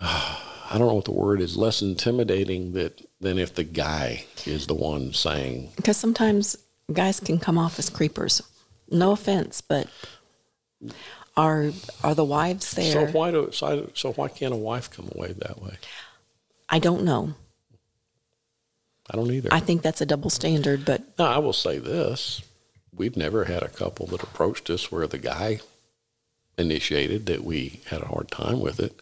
[0.00, 4.24] uh, I don't know what the word is, less intimidating that than if the guy
[4.46, 5.70] is the one saying.
[5.76, 6.56] Because sometimes
[6.92, 8.42] guys can come off as creepers.
[8.90, 9.86] No offense, but
[11.36, 11.70] are
[12.02, 12.92] are the wives there?
[12.92, 15.76] So why do so, so why can't a wife come away that way?
[16.68, 17.34] I don't know.
[19.10, 19.48] I don't either.
[19.52, 22.42] I think that's a double standard, but no, I will say this:
[22.94, 25.60] we've never had a couple that approached us where the guy
[26.58, 28.94] initiated that we had a hard time with it.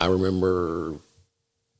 [0.00, 0.96] I remember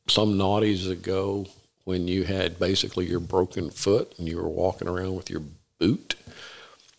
[0.08, 1.46] some naughties ago
[1.84, 5.42] when you had basically your broken foot and you were walking around with your
[5.78, 6.16] boot,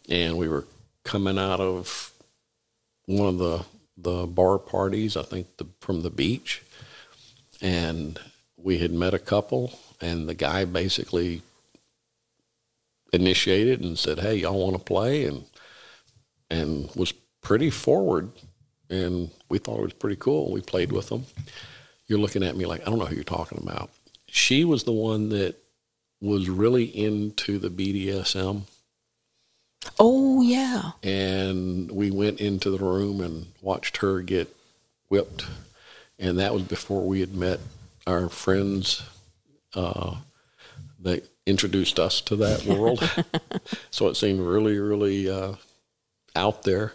[0.10, 0.65] and we were
[1.04, 2.12] coming out of
[3.06, 3.66] one of the
[3.98, 6.64] the bar parties, I think the, from the beach,
[7.62, 8.20] and
[8.58, 11.42] we had met a couple, and the guy basically
[13.14, 15.46] initiated and said, "Hey, y'all want to play?" and
[16.50, 18.32] and was pretty forward,
[18.90, 20.52] and we thought it was pretty cool.
[20.52, 21.26] We played with them.
[22.08, 23.90] You're looking at me like I don't know who you're talking about.
[24.28, 25.56] She was the one that
[26.22, 28.64] was really into the BDSM
[30.00, 30.91] Oh, yeah.
[31.04, 34.54] And we went into the room and watched her get
[35.10, 35.46] whipped.
[36.20, 37.60] And that was before we had met
[38.06, 39.04] our friends
[39.74, 40.15] uh,
[41.00, 43.00] that introduced us to that world.
[43.89, 45.56] so it seemed really, really uh,
[46.36, 46.94] out there.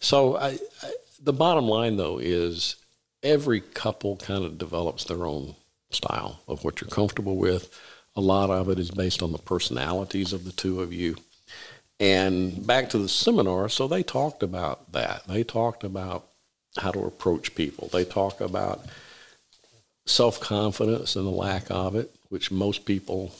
[0.00, 2.76] So I, I, the bottom line, though, is
[3.22, 5.54] every couple kind of develops their own
[5.90, 7.78] style of what you're comfortable with.
[8.16, 11.16] A lot of it is based on the personalities of the two of you.
[12.00, 15.26] And back to the seminar, so they talked about that.
[15.28, 16.26] They talked about
[16.76, 17.88] how to approach people.
[17.92, 18.84] They talk about
[20.06, 23.34] self confidence and the lack of it, which most people.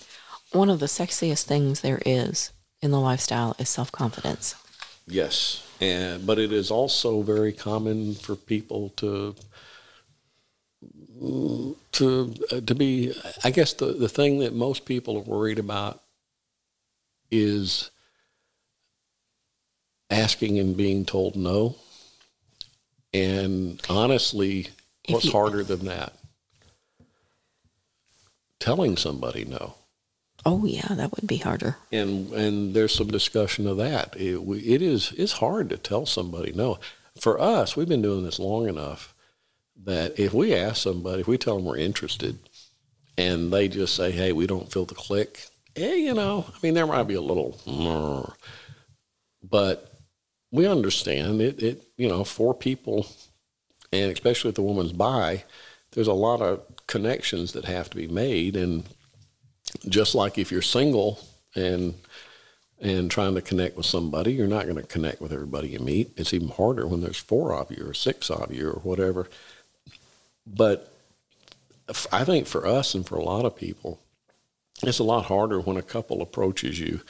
[0.52, 4.54] One of the sexiest things there is in the lifestyle is self confidence.
[5.06, 9.34] Yes, and but it is also very common for people to
[11.92, 13.12] to uh, to be.
[13.42, 16.00] I guess the the thing that most people are worried about
[17.30, 17.90] is
[20.14, 21.76] asking and being told no.
[23.12, 24.68] And honestly,
[25.08, 26.14] what's you, harder than that?
[28.60, 29.74] Telling somebody no.
[30.46, 31.76] Oh yeah, that would be harder.
[31.90, 34.14] and and there's some discussion of that.
[34.16, 36.78] It, it is it's hard to tell somebody no.
[37.18, 39.14] For us, we've been doing this long enough
[39.84, 42.38] that if we ask somebody, if we tell them we're interested,
[43.16, 45.46] and they just say, "Hey, we don't feel the click,"
[45.76, 48.34] eh, you know, I mean, there might be a little,
[49.42, 49.93] but
[50.54, 51.60] we understand it.
[51.60, 53.08] It you know, for people,
[53.92, 55.42] and especially if the woman's bi,
[55.90, 58.84] there's a lot of connections that have to be made, and
[59.88, 61.18] just like if you're single
[61.56, 61.94] and
[62.80, 66.12] and trying to connect with somebody, you're not going to connect with everybody you meet.
[66.16, 69.28] It's even harder when there's four of you or six of you or whatever.
[70.46, 70.92] But
[72.12, 74.00] I think for us and for a lot of people,
[74.82, 77.00] it's a lot harder when a couple approaches you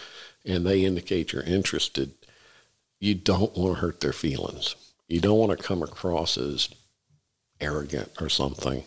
[0.44, 2.12] and they indicate you're interested.
[3.04, 4.76] You don't want to hurt their feelings.
[5.08, 6.70] You don't want to come across as
[7.60, 8.82] arrogant or something.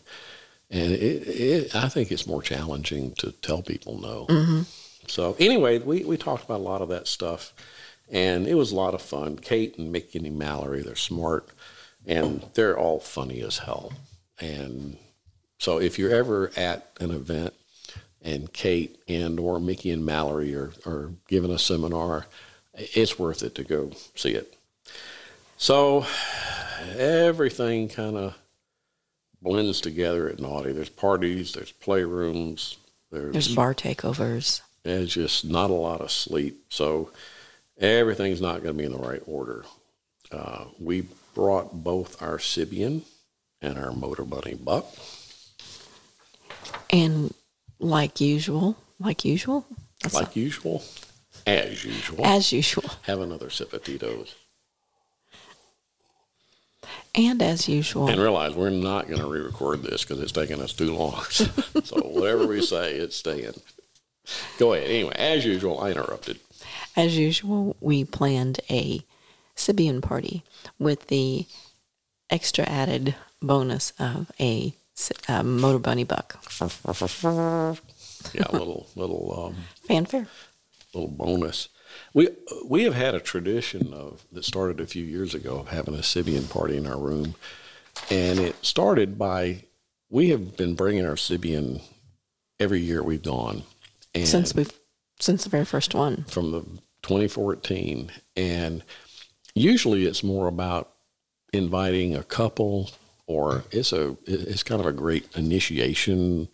[0.72, 4.26] And it, it, I think it's more challenging to tell people no.
[4.26, 4.62] Mm-hmm.
[5.06, 7.54] So anyway, we, we talked about a lot of that stuff,
[8.10, 9.38] and it was a lot of fun.
[9.38, 11.50] Kate and Mickey and Mallory, they're smart,
[12.08, 13.94] and they're all funny as hell.
[14.40, 14.98] And
[15.60, 17.54] so if you're ever at an event
[18.24, 22.26] and Kate and or Mickey and Mallory are, are giving a seminar,
[22.78, 24.54] it's worth it to go see it.
[25.58, 26.06] So
[26.98, 28.36] everything kind of
[29.42, 30.72] blends together at Naughty.
[30.72, 32.76] There's parties, there's playrooms,
[33.12, 34.62] There's bar takeovers.
[34.84, 36.66] there's just not a lot of sleep.
[36.70, 37.12] So
[37.80, 39.66] everything's not going to be in the right order.
[40.32, 43.02] Uh, we brought both our Sybian
[43.62, 44.86] and our Motor Bunny Buck.
[46.90, 47.34] And
[47.80, 49.66] like usual, like usual,
[50.02, 50.84] That's like usual,
[51.48, 52.26] as usual.
[52.26, 54.36] as usual, Have another sip of Tito's.
[57.16, 58.08] and as usual.
[58.10, 61.22] And realize we're not going to re record this because it's taking us too long.
[61.32, 63.54] so whatever we say, it's staying.
[64.60, 64.90] Go ahead.
[64.90, 66.40] Anyway, as usual, I interrupted.
[66.96, 69.02] As usual, we planned a
[69.56, 70.44] Sybian party
[70.78, 71.46] with the
[72.30, 74.74] extra added bonus of a
[75.28, 76.44] uh, motor bunny buck
[78.34, 79.56] Yeah, a little, little, um,
[79.88, 80.28] fanfare.
[80.94, 81.70] Little bonus.
[82.14, 82.30] We
[82.66, 86.00] we have had a tradition of that started a few years ago of having a
[86.00, 87.36] Sybian party in our room,
[88.10, 89.64] and it started by
[90.10, 91.82] we have been bringing our Sybian
[92.60, 93.64] every year we've gone,
[94.16, 94.72] and Since we've
[95.20, 96.62] since the very first one, from the
[97.04, 98.84] 2014, and
[99.56, 100.92] usually it's more about
[101.54, 102.90] inviting a couple
[103.26, 106.48] or it's a it's kind of a great initiation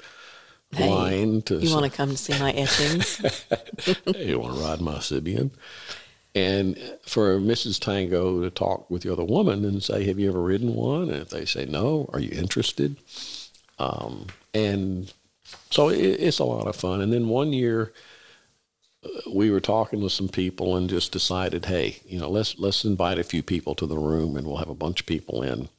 [0.76, 3.18] Hey, to you want to come to see my etchings?
[4.06, 5.52] hey, you want to ride my Sybian?
[6.36, 7.80] And for Mrs.
[7.80, 11.04] Tango to talk with the other woman and say, Have you ever ridden one?
[11.04, 12.98] And if they say no, are you interested?
[13.78, 15.14] Um, and
[15.70, 17.02] so it, it's a lot of fun.
[17.02, 17.94] And then one year,
[19.06, 22.86] uh, we were talking with some people and just decided, hey, you know, let's let's
[22.86, 25.70] invite a few people to the room, and we'll have a bunch of people in.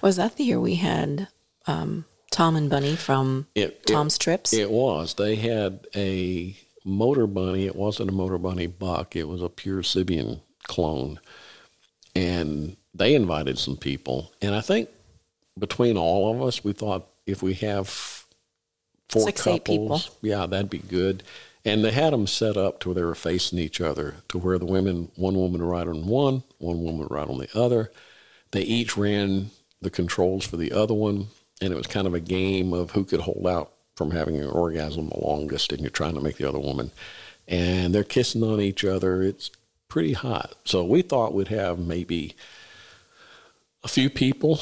[0.00, 1.28] Was that the year we had
[1.66, 2.04] um,
[2.34, 4.52] Tom and Bunny from It- it- Tom's Trips?
[4.52, 5.14] It was.
[5.14, 7.66] They had a motor bunny.
[7.66, 9.14] It wasn't a motor bunny buck.
[9.14, 11.20] It was a pure Sybian clone.
[12.16, 14.32] And they invited some people.
[14.42, 14.88] And I think
[15.58, 17.88] between all of us, we thought if we have
[19.08, 20.00] four Six, couples, eight people.
[20.22, 21.22] yeah, that'd be good.
[21.64, 24.58] And they had them set up to where they were facing each other, to where
[24.58, 27.90] the women, one woman would ride on one, one woman would ride on the other.
[28.50, 31.28] They each ran the controls for the other one,
[31.64, 34.48] and it was kind of a game of who could hold out from having an
[34.48, 36.90] orgasm the longest, and you're trying to make the other woman.
[37.48, 39.22] And they're kissing on each other.
[39.22, 39.50] It's
[39.88, 40.54] pretty hot.
[40.64, 42.36] So we thought we'd have maybe
[43.82, 44.60] a few people,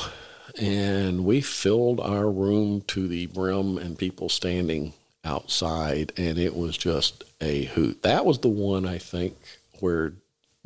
[0.61, 4.93] and we filled our room to the brim and people standing
[5.25, 8.03] outside, and it was just a hoot.
[8.03, 9.37] That was the one, I think,
[9.81, 10.13] where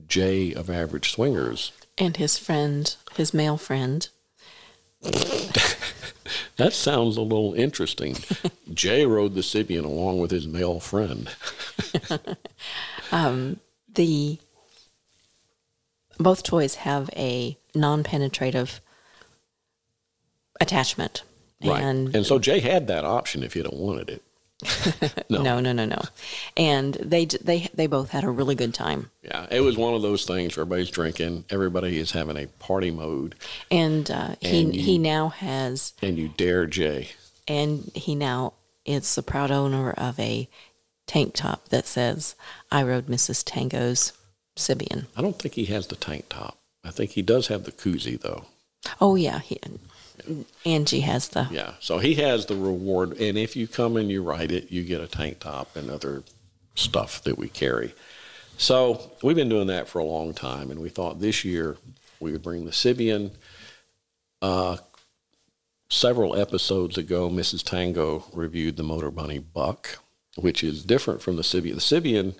[0.06, 4.08] Jay of Average Swingers and his friend, his male friend,
[6.56, 8.16] That sounds a little interesting.
[8.74, 11.30] Jay rode the Sybian along with his male friend.
[13.12, 13.60] Um,
[13.94, 14.38] the
[16.18, 18.80] both toys have a non-penetrative
[20.60, 21.22] attachment,
[21.62, 24.22] and and so Jay had that option if you'd have wanted it.
[25.28, 25.42] No.
[25.42, 26.00] no, no, no, no,
[26.56, 30.02] and they they they both had a really good time, Yeah, it was one of
[30.02, 33.34] those things where everybody's drinking, everybody is having a party mode,
[33.70, 37.08] and uh, he you- he now has and you dare Jay.
[37.48, 38.54] and he now
[38.84, 40.48] is the proud owner of a
[41.06, 42.34] tank top that says
[42.70, 43.42] "I rode Mrs.
[43.44, 44.12] Tango's
[44.56, 46.56] Sybian." I don't think he has the tank top.
[46.84, 48.44] I think he does have the koozie though.
[49.00, 49.58] Oh yeah, he,
[50.64, 54.22] Angie has the Yeah, so he has the reward, and if you come and you
[54.22, 56.22] ride it, you get a tank top and other
[56.74, 57.94] stuff that we carry.
[58.58, 61.76] So we've been doing that for a long time, and we thought this year
[62.20, 63.32] we would bring the Sybian.
[64.40, 64.78] Uh,
[65.88, 67.62] several episodes ago, Mrs.
[67.62, 69.98] Tango reviewed the Motor Bunny Buck,
[70.36, 71.74] which is different from the Sybian.
[71.74, 72.34] The Sybian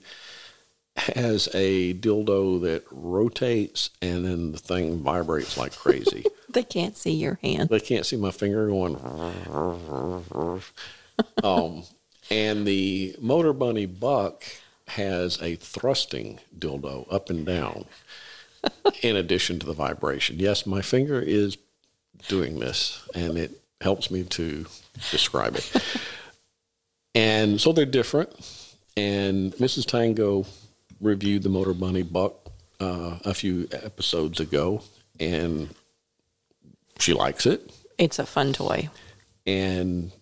[0.97, 6.25] has a dildo that rotates and then the thing vibrates like crazy.
[6.49, 7.69] They can't see your hand.
[7.69, 8.97] they can't see my finger going.
[11.45, 11.83] um,
[12.31, 14.43] and the Motor Bunny Buck
[14.89, 17.85] has a thrusting dildo up and down
[19.03, 20.39] in addition to the vibration.
[20.39, 21.59] Yes, my finger is
[22.29, 24.65] doing this and it helps me to
[25.11, 25.71] describe it.
[27.15, 28.31] and so they're different.
[28.97, 29.85] And Mrs.
[29.85, 30.47] Tango
[31.01, 34.83] reviewed the Motor Bunny Buck uh, a few episodes ago,
[35.19, 35.75] and
[36.99, 37.71] she likes it.
[37.99, 38.89] It's a fun toy.
[39.47, 40.13] And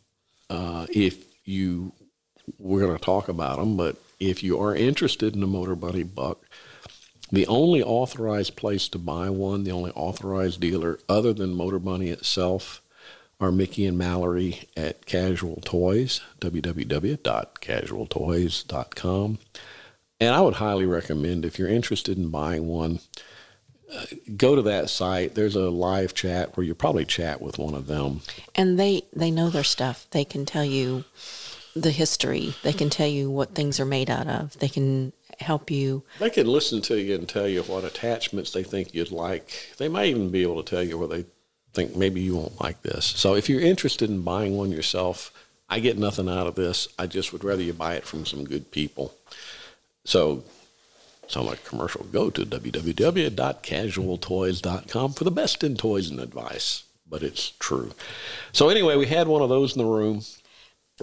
[0.50, 1.92] uh, if you,
[2.58, 6.02] we're going to talk about them, but if you are interested in the Motor Bunny
[6.02, 6.40] Buck,
[7.32, 12.10] the only authorized place to buy one, the only authorized dealer other than Motor Bunny
[12.10, 12.82] itself,
[13.40, 19.38] are Mickey and Mallory at Casual Toys, www.casualtoys.com.
[20.20, 23.00] And I would highly recommend if you're interested in buying one,
[23.92, 24.06] uh,
[24.36, 25.34] go to that site.
[25.34, 28.20] There's a live chat where you probably chat with one of them.
[28.54, 30.06] And they they know their stuff.
[30.10, 31.04] They can tell you
[31.74, 32.54] the history.
[32.62, 34.58] They can tell you what things are made out of.
[34.58, 36.04] They can help you.
[36.20, 39.74] They can listen to you and tell you what attachments they think you'd like.
[39.78, 41.24] They might even be able to tell you where they
[41.72, 43.04] think maybe you won't like this.
[43.04, 45.32] So if you're interested in buying one yourself,
[45.68, 46.86] I get nothing out of this.
[46.98, 49.14] I just would rather you buy it from some good people.
[50.04, 50.44] So,
[51.28, 52.04] sound like commercial.
[52.04, 56.84] Go to www.casualtoys.com for the best in toys and advice.
[57.08, 57.92] But it's true.
[58.52, 60.22] So anyway, we had one of those in the room,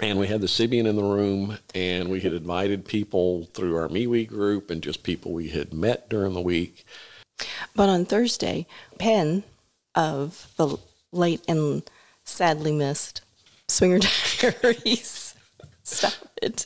[0.01, 3.87] and we had the Sybian in the room, and we had invited people through our
[3.87, 6.85] MeWe group and just people we had met during the week.
[7.75, 8.65] But on Thursday,
[8.99, 9.43] Penn
[9.95, 10.77] of the
[11.11, 11.83] late and
[12.23, 13.21] sadly missed
[13.67, 13.99] Swinger
[14.39, 15.35] Diaries,
[15.83, 16.65] stop it,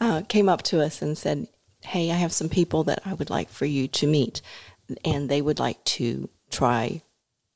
[0.00, 1.48] uh, came up to us and said,
[1.84, 4.40] Hey, I have some people that I would like for you to meet,
[5.04, 7.02] and they would like to try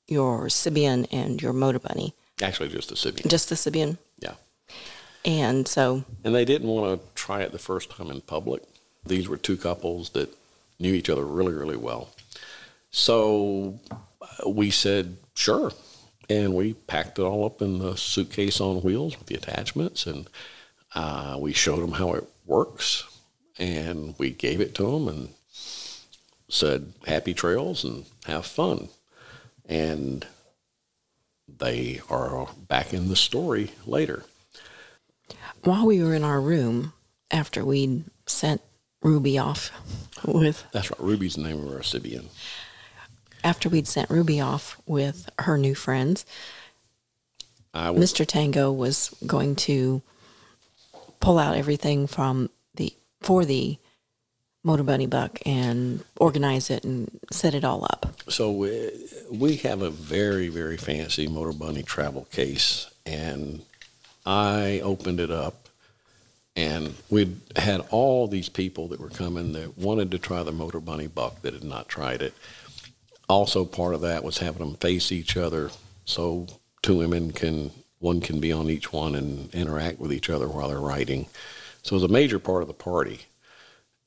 [0.06, 2.14] your Sybian and your Motor Bunny.
[2.40, 3.28] Actually, just the Sybian.
[3.28, 3.98] Just the Sybian.
[4.18, 4.34] Yeah.
[5.24, 8.62] And so And they didn't want to try it the first time in public.
[9.04, 10.34] These were two couples that
[10.78, 12.10] knew each other really, really well.
[12.90, 13.78] So
[14.20, 15.72] uh, we said, sure.
[16.30, 20.06] And we packed it all up in the suitcase on wheels with the attachments.
[20.06, 20.28] And
[20.94, 23.04] uh, we showed them how it works.
[23.58, 25.28] And we gave it to them and
[26.48, 28.88] said, happy trails and have fun.
[29.68, 30.26] And
[31.48, 34.24] they are back in the story later.
[35.64, 36.92] while we were in our room,
[37.30, 38.60] after we'd sent
[39.02, 39.70] Ruby off
[40.24, 41.00] with That's right.
[41.00, 42.26] Ruby's the name of our Sybian.
[43.44, 46.24] after we'd sent Ruby off with her new friends,
[47.74, 48.26] I was Mr.
[48.26, 50.02] Tango was going to
[51.20, 52.50] pull out everything from
[53.20, 53.78] for the
[54.64, 58.14] Motor Bunny Buck and organize it and set it all up.
[58.28, 58.90] so we,
[59.30, 63.62] we have a very very fancy Motor Bunny travel case, and
[64.26, 65.68] I opened it up,
[66.56, 70.80] and we had all these people that were coming that wanted to try the Motor
[70.80, 72.34] Bunny Buck that had not tried it.
[73.28, 75.70] Also, part of that was having them face each other,
[76.04, 76.46] so
[76.82, 80.68] two women can one can be on each one and interact with each other while
[80.68, 81.26] they're riding.
[81.88, 83.20] So it was a major part of the party.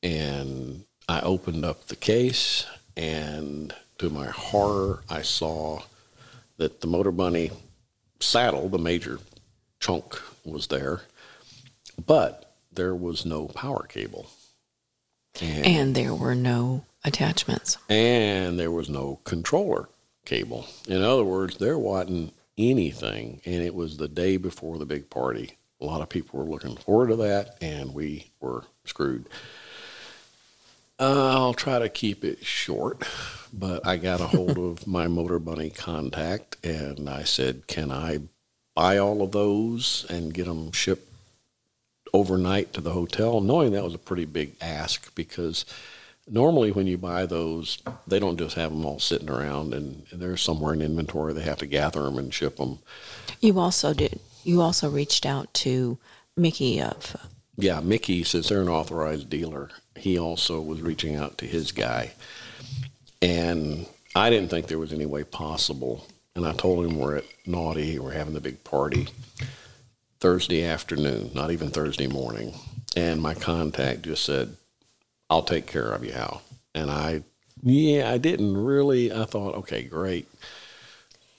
[0.04, 5.82] and I opened up the case, and to my horror, I saw
[6.58, 7.50] that the Motor Bunny
[8.20, 9.18] saddle, the major
[9.80, 11.02] chunk, was there,
[12.06, 14.28] but there was no power cable,
[15.42, 17.80] and, And there were no attachments.
[17.90, 19.90] and there was no controller
[20.24, 20.68] cable.
[20.88, 25.58] In other words, there wasn't anything, and it was the day before the big party.
[25.82, 29.28] A lot of people were looking forward to that, and we were screwed.
[31.00, 33.02] Uh, I'll try to keep it short,
[33.52, 38.20] but I got a hold of my Motor Bunny contact, and I said, "Can I
[38.76, 41.12] buy all of those and get them shipped
[42.14, 45.66] overnight to the hotel?" Knowing that was a pretty big ask because
[46.30, 50.38] normally when you buy those, they don't just have them all sitting around, and they're
[50.38, 51.34] somewhere in inventory.
[51.34, 52.78] They have to gather them and ship them.
[53.40, 54.20] You also did.
[54.44, 55.98] You also reached out to
[56.36, 57.28] Mickey of uh,
[57.58, 62.12] Yeah, Mickey, since they're an authorized dealer, he also was reaching out to his guy.
[63.22, 63.86] And
[64.16, 66.08] I didn't think there was any way possible.
[66.36, 69.08] And I told him we're at Naughty, we're having the big party
[70.20, 72.54] Thursday afternoon, not even Thursday morning.
[72.96, 74.56] and my contact just said,
[75.30, 76.42] "I'll take care of you, Hal."
[76.76, 77.24] And I,
[77.64, 79.12] yeah, I didn't really.
[79.14, 80.28] I thought, okay, great.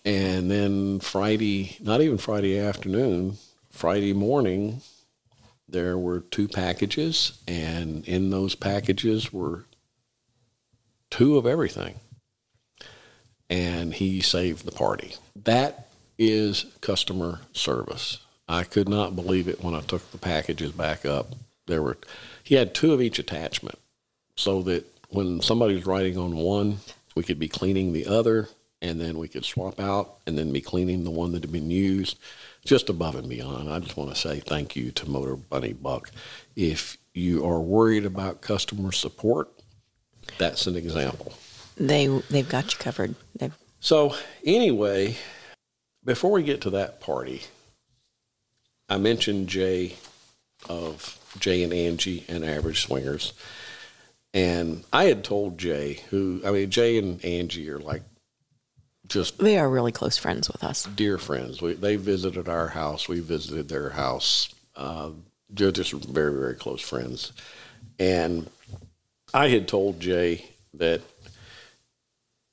[0.05, 3.38] And then Friday, not even Friday afternoon,
[3.70, 4.82] Friday morning,
[5.68, 9.64] there were two packages, and in those packages were
[11.11, 12.00] two of everything.
[13.48, 15.14] And he saved the party.
[15.36, 15.88] That
[16.18, 18.18] is customer service.
[18.48, 21.34] I could not believe it when I took the packages back up.
[21.66, 21.96] There were,
[22.42, 23.78] he had two of each attachment,
[24.36, 26.78] so that when somebody was writing on one,
[27.14, 28.48] we could be cleaning the other,
[28.82, 31.70] and then we could swap out, and then be cleaning the one that had been
[31.70, 32.18] used.
[32.64, 33.70] Just above and beyond.
[33.70, 36.10] I just want to say thank you to Motor Bunny Buck.
[36.54, 39.48] If you are worried about customer support,
[40.38, 41.32] that's an example.
[41.76, 43.14] They they've got you covered.
[43.38, 44.14] They've So,
[44.44, 45.16] anyway,
[46.04, 47.42] before we get to that party,
[48.88, 49.96] I mentioned Jay
[50.68, 53.32] of Jay and Angie and Average Swingers.
[54.34, 58.02] And I had told Jay, who, I mean, Jay and Angie are like
[59.07, 60.84] just they are really close friends with us.
[60.84, 61.61] dear friends.
[61.61, 63.09] We, they visited our house.
[63.09, 64.55] We visited their house.
[64.76, 65.11] Uh,
[65.50, 67.32] they're just very, very close friends.
[67.98, 68.48] And
[69.34, 71.03] I had told Jay that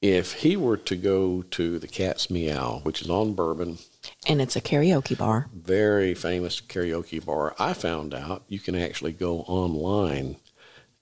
[0.01, 3.77] if he were to go to the Cat's Meow, which is on Bourbon,
[4.27, 5.47] And it's a karaoke bar.
[5.53, 10.37] very famous karaoke bar, I found out you can actually go online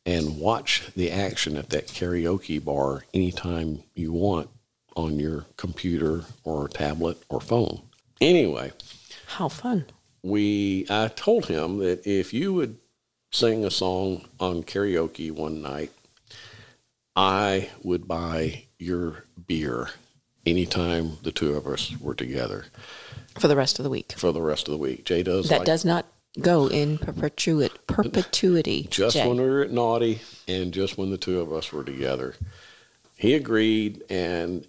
[0.06, 4.50] and watch the action at that karaoke bar anytime you want
[4.98, 7.82] on your computer or tablet or phone.
[8.20, 8.72] Anyway,
[9.28, 9.86] How fun.
[10.24, 12.78] we I told him that if you would
[13.32, 15.92] sing a song on karaoke one night,
[17.16, 19.90] I would buy your beer
[20.46, 22.66] anytime the two of us were together
[23.40, 24.14] For the rest of the week.
[24.18, 25.06] for the rest of the week.
[25.06, 26.06] Jay does That like does not
[26.40, 28.88] go in perpetuity perpetuity.
[28.92, 29.28] just Jay.
[29.28, 32.36] when we were at Naughty and just when the two of us were together.
[33.18, 34.68] He agreed, and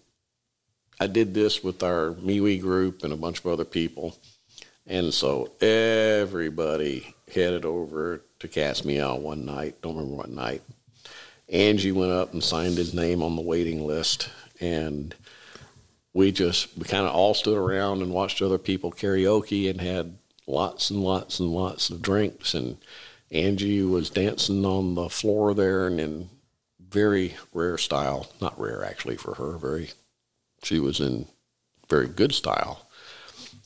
[1.01, 4.17] I did this with our MeWe group and a bunch of other people.
[4.87, 9.81] And so everybody headed over to Cat's Meow one night.
[9.83, 10.63] Don't remember what night.
[11.49, 14.29] Angie went up and signed his name on the waiting list.
[14.61, 15.15] And
[16.13, 20.17] we just, we kind of all stood around and watched other people karaoke and had
[20.47, 22.55] lots and lots and lots of drinks.
[22.55, 22.79] And
[23.31, 26.31] Angie was dancing on the floor there and in
[26.81, 28.31] very rare style.
[28.41, 29.59] Not rare, actually, for her.
[29.59, 29.91] Very,
[30.63, 31.27] she was in
[31.89, 32.87] very good style.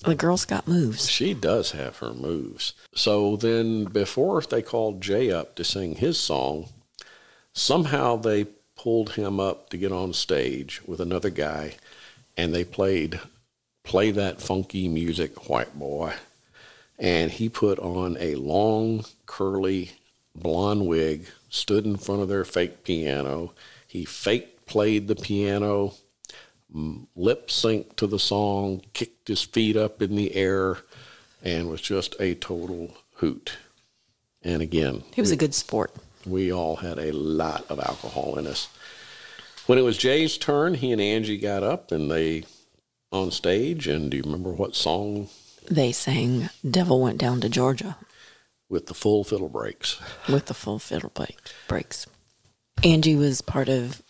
[0.05, 1.09] The girl's got moves.
[1.09, 2.72] She does have her moves.
[2.95, 6.70] So then, before they called Jay up to sing his song,
[7.53, 11.76] somehow they pulled him up to get on stage with another guy,
[12.36, 13.20] and they played
[13.84, 16.14] "Play That Funky Music, White Boy,"
[16.99, 19.93] and he put on a long, curly,
[20.34, 23.53] blonde wig, stood in front of their fake piano.
[23.86, 25.95] He fake played the piano
[26.75, 30.79] lip synced to the song, kicked his feet up in the air,
[31.43, 33.53] and was just a total hoot.
[34.43, 35.93] And again, He was a good sport.
[36.27, 38.68] we all had a lot of alcohol in us.
[39.66, 42.45] When it was Jay's turn, he and Angie got up and they
[43.12, 43.87] on stage.
[43.87, 45.29] And do you remember what song
[45.70, 47.97] They sang Devil Went Down to Georgia
[48.68, 50.01] with the full fiddle breaks?
[50.29, 51.37] with the full fiddle break,
[51.68, 52.07] breaks.
[52.83, 54.03] Angie was part of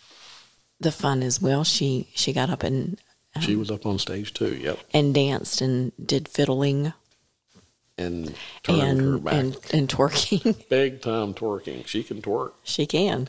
[0.82, 1.64] the fun as well.
[1.64, 3.00] She she got up and
[3.40, 4.54] She was up on stage too.
[4.56, 6.92] Yep, and danced and did fiddling
[7.98, 10.68] and turned her and back, and, and twerking.
[10.68, 11.86] big time twerking.
[11.86, 12.52] She can twerk.
[12.62, 13.28] she can.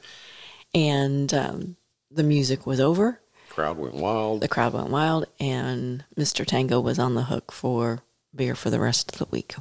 [0.73, 1.75] And um,
[2.09, 3.19] the music was over.
[3.49, 4.41] Crowd went wild.
[4.41, 6.45] The crowd went wild, and Mr.
[6.45, 8.01] Tango was on the hook for
[8.35, 9.55] beer for the rest of the week.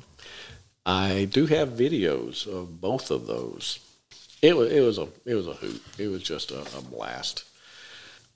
[0.86, 3.80] I do have videos of both of those.
[4.40, 5.82] It was it was a it was a hoot.
[5.98, 7.44] It was just a, a blast.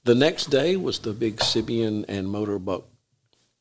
[0.07, 2.89] The next day was the big Sybian and motorboat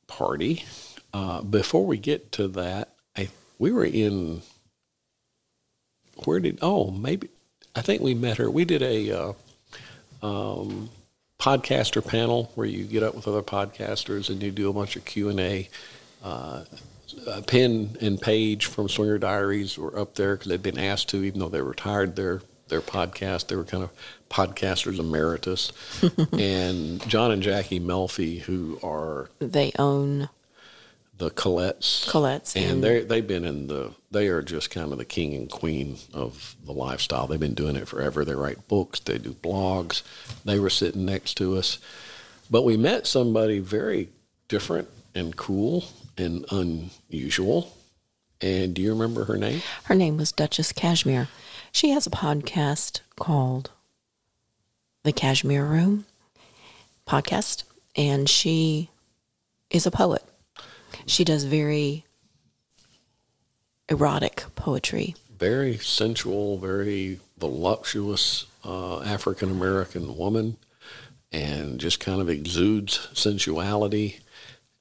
[0.05, 0.63] party.
[1.11, 4.43] Uh, before we get to that, I we were in
[6.23, 7.29] where did oh maybe
[7.75, 8.51] I think we met her.
[8.51, 9.33] We did a uh,
[10.21, 10.91] um,
[11.39, 15.03] podcaster panel where you get up with other podcasters and you do a bunch of
[15.03, 15.67] Q and A.
[16.23, 16.63] Uh,
[17.47, 21.39] Penn and Page from Swinger Diaries were up there because they'd been asked to, even
[21.39, 23.47] though they were retired their their podcast.
[23.47, 23.91] They were kind of
[24.29, 25.71] podcasters emeritus.
[26.33, 30.29] and John and Jackie Melfi, who are They own
[31.17, 34.97] the Colettes, Colette's and and- they they've been in the they are just kind of
[34.97, 37.25] the king and queen of the lifestyle.
[37.27, 38.25] They've been doing it forever.
[38.25, 40.01] They write books, they do blogs.
[40.43, 41.77] They were sitting next to us,
[42.51, 44.09] but we met somebody very
[44.49, 45.85] different and cool
[46.17, 47.73] and unusual,
[48.41, 49.61] And do you remember her name?
[49.85, 51.29] Her name was Duchess Cashmere.
[51.75, 53.69] She has a podcast called
[55.03, 56.05] The Cashmere Room
[57.05, 57.65] podcast,
[57.97, 58.89] and she
[59.69, 60.23] is a poet.
[61.05, 62.05] She does very
[63.89, 65.15] erotic poetry.
[65.37, 70.55] Very sensual, very voluptuous uh, African American woman,
[71.33, 74.21] and just kind of exudes sensuality.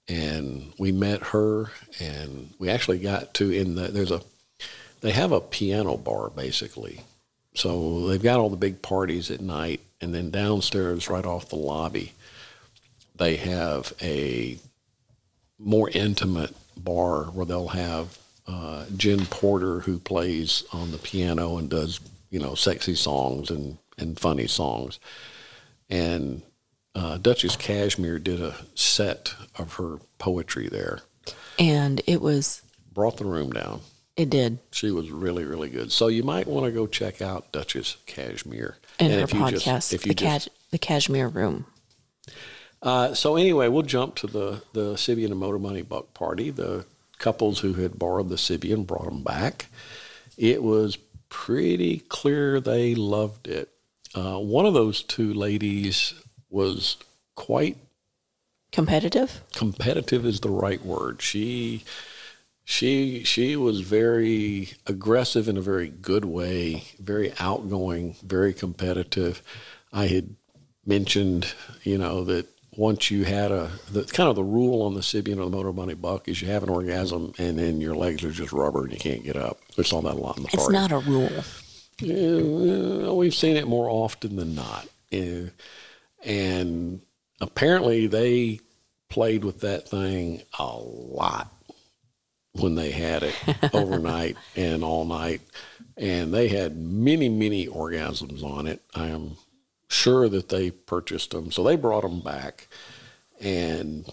[0.07, 4.22] And we met her, and we actually got to in the there's a
[5.05, 7.02] they have a piano bar basically.
[7.55, 11.57] So they've got all the big parties at night, and then downstairs, right off the
[11.57, 12.14] lobby,
[13.14, 14.59] they have a
[15.59, 21.68] more intimate bar where they'll have uh, Jen Porter who plays on the piano and
[21.68, 22.00] does
[22.30, 24.98] you know sexy songs and and funny songs,
[25.90, 26.40] and
[26.94, 31.00] uh, Duchess Cashmere did a set of her poetry there.
[31.59, 33.80] And it was, Brought the room down.
[34.16, 34.58] It did.
[34.70, 35.90] She was really, really good.
[35.90, 39.64] So you might want to go check out Duchess Cashmere And, her if you podcast,
[39.64, 41.66] just, if you the, just, Cash, the Cashmere Room.
[42.82, 46.50] uh, so anyway, we'll jump to the the Sybian and Motor Bunny Buck party.
[46.50, 46.84] The
[47.18, 49.66] couples who had borrowed the Sybian brought them back.
[50.36, 50.96] It was
[51.28, 53.68] pretty clear they loved it.
[54.14, 56.14] Uh, one of those two ladies
[56.50, 56.96] was
[57.34, 57.78] quite
[58.70, 59.40] Competitive?
[59.54, 61.22] competitive is the right word.
[61.22, 61.82] She
[62.64, 69.42] she she was very aggressive in a very good way, very outgoing, very competitive.
[69.92, 70.34] I had
[70.86, 72.46] mentioned, you know, that
[72.76, 75.72] once you had a the kind of the rule on the Sybian or the Motor
[75.72, 78.92] bunny Buck is you have an orgasm and then your legs are just rubber and
[78.92, 79.58] you can't get up.
[79.76, 80.72] We saw that a lot in the It's party.
[80.72, 81.30] not a rule.
[82.00, 84.88] Yeah, we've seen it more often than not.
[85.10, 85.50] Yeah.
[86.24, 87.02] And
[87.40, 88.58] apparently they
[89.10, 91.52] played with that thing a lot
[92.55, 93.34] when they had it
[93.74, 95.40] overnight and all night.
[95.96, 98.82] And they had many, many orgasms on it.
[98.94, 99.36] I am
[99.88, 101.50] sure that they purchased them.
[101.50, 102.68] So they brought them back.
[103.40, 104.11] And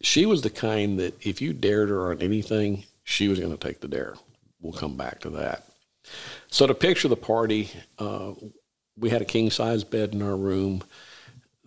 [0.00, 3.68] she was the kind that if you dared her on anything, she was going to
[3.68, 4.14] take the dare.
[4.60, 5.64] We'll come back to that.
[6.48, 8.32] So to picture the party, uh,
[8.96, 10.82] we had a king size bed in our room.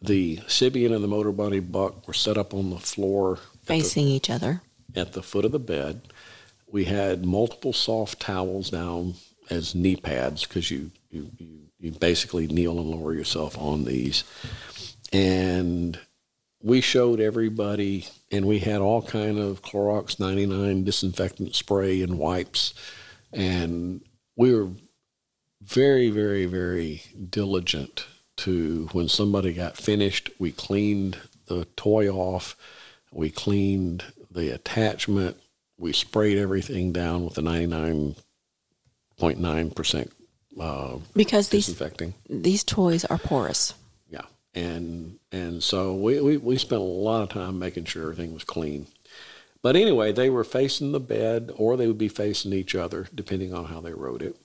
[0.01, 3.65] The Sybian and the Motor Bunny Buck were set up on the floor at the,
[3.65, 4.61] Facing each other.
[4.95, 6.01] At the foot of the bed.
[6.69, 9.15] We had multiple soft towels down
[9.49, 14.23] as knee pads because you, you, you, you basically kneel and lower yourself on these.
[15.13, 15.97] And
[16.61, 22.73] we showed everybody, and we had all kind of Clorox 99 disinfectant spray and wipes.
[23.31, 24.01] And
[24.35, 24.69] we were
[25.61, 28.05] very, very, very diligent
[28.37, 31.17] to when somebody got finished, we cleaned
[31.47, 32.55] the toy off,
[33.11, 35.37] we cleaned the attachment,
[35.77, 40.11] we sprayed everything down with the 99.9%
[40.59, 41.79] uh, Because these
[42.29, 43.73] these toys are porous.
[44.09, 44.21] Yeah.
[44.53, 48.43] And and so we, we, we spent a lot of time making sure everything was
[48.43, 48.87] clean.
[49.61, 53.53] But anyway, they were facing the bed or they would be facing each other, depending
[53.53, 54.35] on how they wrote it.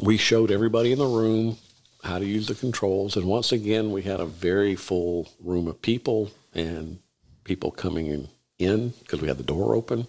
[0.00, 1.58] We showed everybody in the room
[2.02, 3.16] how to use the controls.
[3.16, 7.00] And once again, we had a very full room of people and
[7.44, 8.28] people coming in
[8.60, 10.06] in because we had the door open.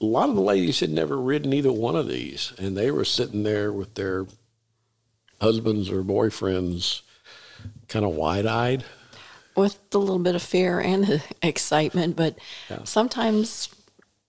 [0.00, 3.04] A lot of the ladies had never ridden either one of these, and they were
[3.04, 4.26] sitting there with their
[5.40, 7.02] husbands or boyfriends
[7.88, 8.84] kind of wide eyed.
[9.56, 12.36] with a little bit of fear and excitement, but
[12.84, 13.68] sometimes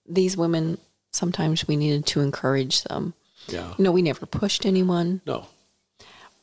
[0.08, 0.78] these women,
[1.12, 3.14] sometimes we needed to encourage them.
[3.48, 3.74] Yeah.
[3.78, 5.48] You know, we never pushed anyone, No.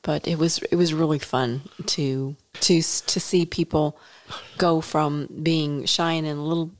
[0.02, 3.96] but it was it was really fun to to to see people
[4.58, 6.70] go from being shy and a little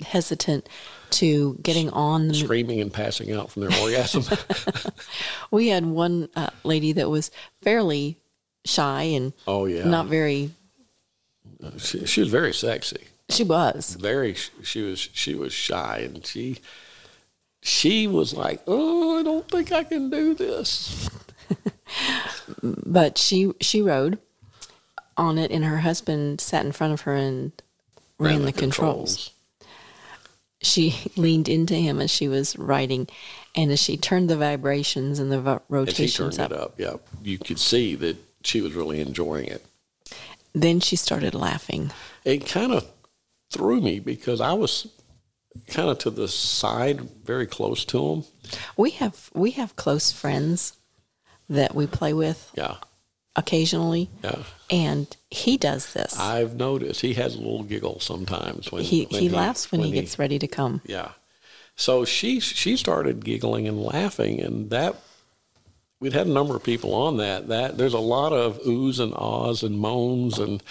[0.00, 0.68] hesitant
[1.10, 4.24] to getting on the Screaming and passing out from their orgasm.
[5.50, 7.30] we had one uh, lady that was
[7.62, 8.18] fairly
[8.64, 9.84] shy and oh, yeah.
[9.84, 10.50] not very
[11.78, 13.04] she, she was very sexy.
[13.28, 16.58] she was Very, she was, she was shy and she,
[17.60, 21.10] she was like, oh, I don't think I can do this.
[22.62, 24.18] but she she rode
[25.18, 27.52] on it and her husband sat in front of her and
[28.18, 29.30] ran, the, controls.
[30.62, 33.08] she leaned into him as she was riding
[33.54, 36.62] and as she turned the vibrations and the vo- And she rotations turned up, it
[36.62, 36.74] up.
[36.78, 36.94] Yeah.
[37.22, 39.64] You could see that she was really enjoying it.
[40.54, 41.90] then she started laughing
[42.24, 42.86] it kind of
[43.50, 44.86] threw me because I was
[45.68, 48.24] kind of to the side, very close to him.
[48.76, 50.74] we have we have close friends
[51.48, 52.76] that we play with Yeah,
[53.38, 54.42] occasionally yeah.
[54.70, 59.22] and he does this I've noticed he has a little giggle sometimes when he when
[59.22, 61.12] he laughs when, he gets ready to come Yeah,
[61.76, 64.96] So she she started giggling and laughing, and that
[66.00, 67.48] we'd had a number of people on that.
[67.48, 70.62] That there's a lot of oohs and ahs and moans and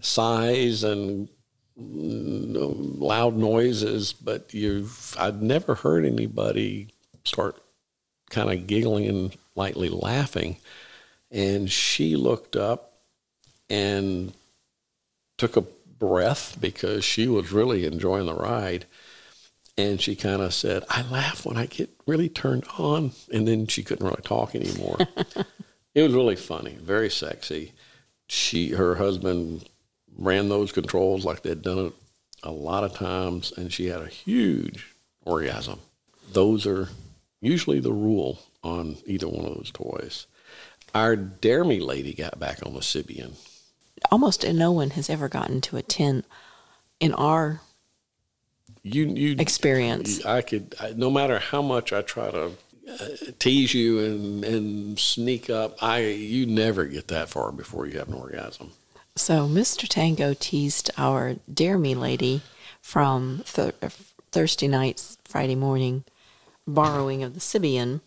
[0.00, 1.28] sighs and
[1.76, 6.88] loud noises, but you've I'd never heard anybody
[7.24, 7.56] start
[8.28, 10.56] kind of giggling and lightly laughing.
[11.30, 12.94] And she looked up
[13.68, 14.32] and
[15.38, 15.64] took a
[15.98, 18.86] breath because she was really enjoying the ride.
[19.78, 23.12] And she kind of said, I laugh when I get really turned on.
[23.32, 24.98] And then she couldn't really talk anymore.
[25.94, 27.72] it was really funny, very sexy.
[28.26, 29.68] She, her husband
[30.18, 31.92] ran those controls like they'd done it
[32.42, 35.78] a lot of times, and she had a huge orgasm.
[36.32, 36.88] Those are
[37.40, 40.26] usually the rule on either one of those toys.
[40.94, 43.34] Our Dare Me lady got back on the Sybian.
[44.10, 46.24] Almost no one has ever gotten to a 10
[47.00, 47.60] in our
[48.82, 50.24] You, you experience.
[50.24, 52.52] I could, I, no matter how much I try to
[52.88, 57.98] uh, tease you and, and sneak up, I you never get that far before you
[57.98, 58.72] have an orgasm.
[59.16, 59.86] So Mr.
[59.86, 62.42] Tango teased our Dare Me lady
[62.80, 63.74] from th-
[64.32, 66.04] Thursday nights, Friday morning,
[66.66, 68.00] borrowing of the Sybian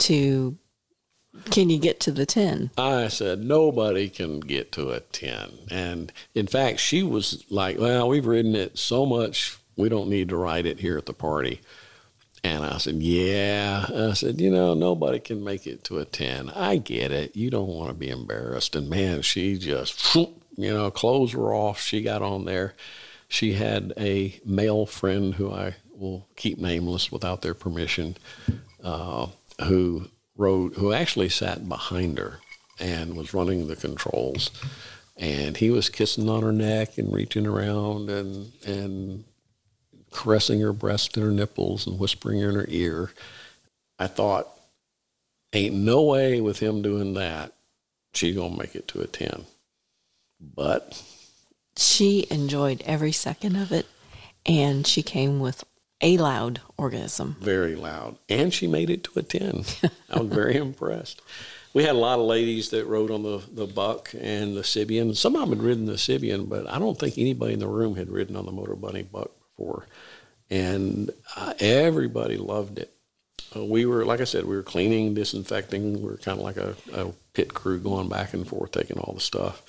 [0.00, 0.56] to
[1.46, 2.70] can you get to the 10?
[2.76, 5.50] I said, nobody can get to a 10.
[5.70, 10.28] And in fact, she was like, well, we've ridden it so much, we don't need
[10.30, 11.60] to ride it here at the party.
[12.42, 13.86] And I said, yeah.
[13.94, 16.50] I said, you know, nobody can make it to a 10.
[16.50, 17.36] I get it.
[17.36, 18.74] You don't want to be embarrassed.
[18.74, 21.80] And man, she just, you know, clothes were off.
[21.80, 22.74] She got on there.
[23.28, 28.16] She had a male friend who I will keep nameless without their permission,
[28.82, 29.26] uh,
[29.64, 30.08] who
[30.48, 32.40] who actually sat behind her
[32.78, 34.50] and was running the controls.
[35.16, 39.24] And he was kissing on her neck and reaching around and, and
[40.10, 43.10] caressing her breast and her nipples and whispering in her ear.
[43.98, 44.48] I thought,
[45.52, 47.52] ain't no way with him doing that,
[48.14, 49.44] she's going to make it to a 10.
[50.40, 51.02] But
[51.76, 53.86] She enjoyed every second of it,
[54.46, 55.64] and she came with
[56.00, 57.36] a loud orgasm.
[57.40, 58.16] very loud.
[58.28, 59.64] And she made it to a 10.
[60.10, 61.20] I was very impressed.
[61.72, 65.14] We had a lot of ladies that rode on the, the Buck and the Sybian.
[65.14, 67.94] Some of them had ridden the Sybian, but I don't think anybody in the room
[67.94, 69.86] had ridden on the Motor Bunny Buck before.
[70.48, 72.92] And uh, everybody loved it.
[73.54, 76.02] Uh, we were, like I said, we were cleaning, disinfecting.
[76.02, 79.14] We were kind of like a, a pit crew going back and forth, taking all
[79.14, 79.62] the stuff.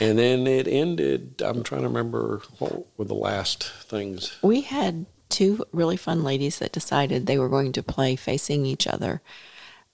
[0.00, 1.42] And then it ended.
[1.44, 4.36] I'm trying to remember what were the last things.
[4.42, 8.86] We had two really fun ladies that decided they were going to play facing each
[8.86, 9.20] other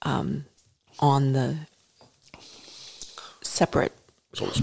[0.03, 0.45] um,
[0.99, 1.57] on the
[3.41, 3.93] separate
[4.35, 4.61] So let's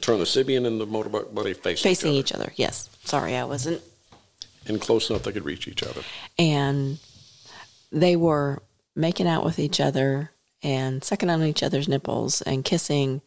[0.00, 2.52] turn the Sybian and the motorbike buddy facing, facing each each other.
[2.56, 2.88] Yes.
[3.04, 3.82] Sorry, I wasn't.
[4.66, 6.02] and close enough they could reach each other.
[6.38, 6.98] And
[7.90, 8.62] they were
[8.96, 10.30] making out with each other
[10.62, 13.22] and sucking on each other's nipples and kissing.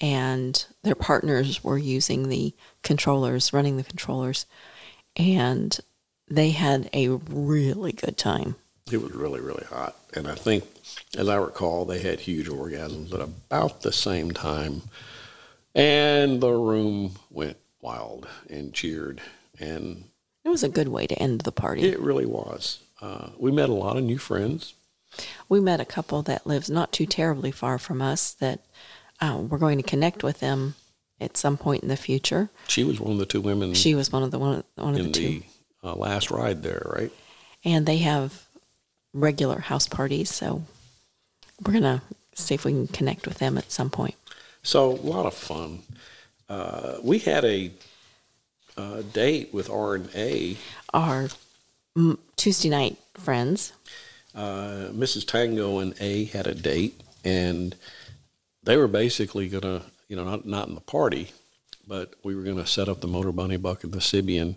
[0.00, 4.46] And their partners were using the controllers, running the controllers.
[5.16, 5.78] And
[6.28, 8.56] they had a really good time.
[8.90, 10.64] It was really, really hot, and I think,
[11.16, 14.82] as I recall, they had huge orgasms at about the same time,
[15.74, 19.20] and the room went wild and cheered,
[19.58, 20.04] and
[20.44, 21.82] It was a good way to end the party.
[21.88, 22.80] it really was.
[23.00, 24.74] Uh, we met a lot of new friends.
[25.48, 28.60] we met a couple that lives not too terribly far from us that
[29.20, 30.74] uh, we're going to connect with them
[31.20, 32.50] at some point in the future.
[32.68, 35.04] She was one of the two women She was one of the one, one of
[35.04, 35.42] the two, the
[35.84, 37.12] uh, last ride there, right?
[37.64, 38.44] and they have
[39.14, 40.30] regular house parties.
[40.30, 40.64] So
[41.64, 42.02] we're gonna
[42.34, 44.16] see if we can connect with them at some point.
[44.62, 45.80] So a lot of fun.
[46.48, 47.70] Uh, we had a,
[48.76, 50.56] uh date with R and A.
[50.92, 51.28] Our
[51.96, 53.72] mm, Tuesday night friends.
[54.34, 55.26] Uh, Mrs.
[55.26, 57.76] Tango and A had a date, and
[58.64, 61.30] they were basically gonna, you know, not not in the party,
[61.86, 64.56] but we were gonna set up the Motor Bunny Buck and the Sybian,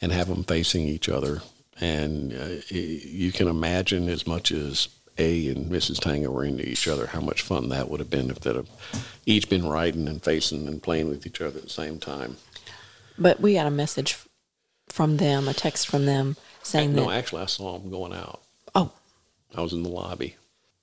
[0.00, 1.42] and have them facing each other.
[1.80, 4.88] And uh, you can imagine as much as
[5.18, 6.00] A and Mrs.
[6.00, 8.68] Tango were into each other, how much fun that would have been if they'd have
[9.26, 12.36] each been riding and facing and playing with each other at the same time.
[13.18, 14.16] But we got a message
[14.88, 18.12] from them, a text from them saying no, that No, actually, I saw them going
[18.14, 18.40] out.
[18.74, 18.92] oh
[19.54, 20.36] I was in the lobby.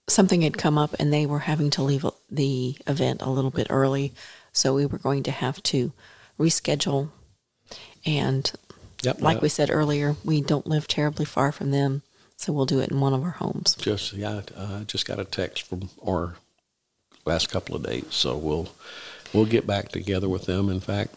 [0.07, 3.67] something had come up and they were having to leave the event a little bit
[3.69, 4.13] early.
[4.51, 5.91] So we were going to have to
[6.39, 7.09] reschedule.
[8.05, 8.51] And
[9.03, 9.21] Yep.
[9.21, 12.01] like we said earlier, we don't live terribly far from them.
[12.37, 13.75] So we'll do it in one of our homes.
[13.75, 16.35] Just yeah, uh, just got a text from our
[17.25, 18.69] last couple of dates, so we'll
[19.33, 20.69] we'll get back together with them.
[20.69, 21.15] In fact,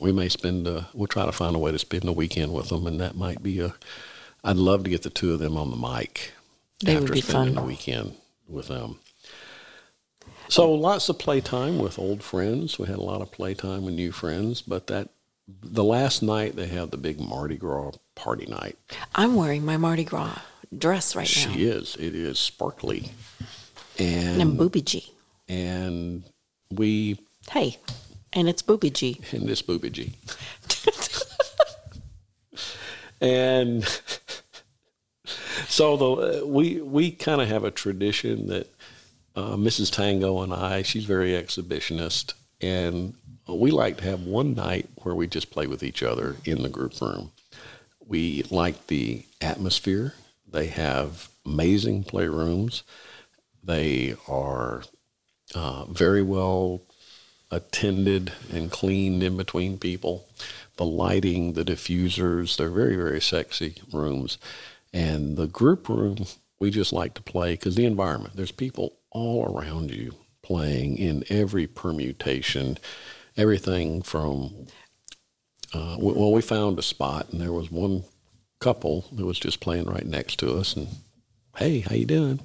[0.00, 0.66] we may spend.
[0.66, 3.16] A, we'll try to find a way to spend a weekend with them, and that
[3.16, 3.74] might be a.
[4.44, 6.32] I'd love to get the two of them on the mic
[6.84, 7.62] They would after be spending fun.
[7.64, 8.14] the weekend
[8.48, 8.98] with them.
[10.48, 12.78] So lots of playtime with old friends.
[12.78, 15.08] We had a lot of playtime with new friends, but that
[15.48, 18.78] the last night they have the big Mardi Gras party night.
[19.14, 20.38] I'm wearing my Mardi Gras
[20.76, 21.52] dress right now.
[21.52, 21.96] She is.
[21.96, 23.10] It is sparkly,
[23.98, 25.12] And and G.
[25.48, 26.24] and
[26.70, 27.20] we
[27.50, 27.78] Hey,
[28.32, 29.20] and it's Booby G.
[29.32, 30.14] in this booby G.
[33.20, 33.84] and
[35.68, 38.68] so the we we kind of have a tradition that
[39.36, 39.92] uh, Mrs.
[39.92, 43.14] Tango and I, she's very exhibitionist, and
[43.54, 46.68] we like to have one night where we just play with each other in the
[46.68, 47.32] group room.
[48.04, 50.14] We like the atmosphere.
[50.50, 52.82] They have amazing playrooms.
[53.62, 54.82] They are
[55.54, 56.82] uh, very well
[57.50, 60.26] attended and cleaned in between people.
[60.76, 64.38] The lighting, the diffusers, they're very, very sexy rooms.
[64.92, 66.26] And the group room,
[66.58, 71.24] we just like to play because the environment, there's people all around you playing in
[71.28, 72.78] every permutation,
[73.36, 74.66] everything from,
[75.74, 78.04] uh, well, we found a spot and there was one
[78.60, 80.88] couple that was just playing right next to us and,
[81.56, 82.40] hey, how you doing?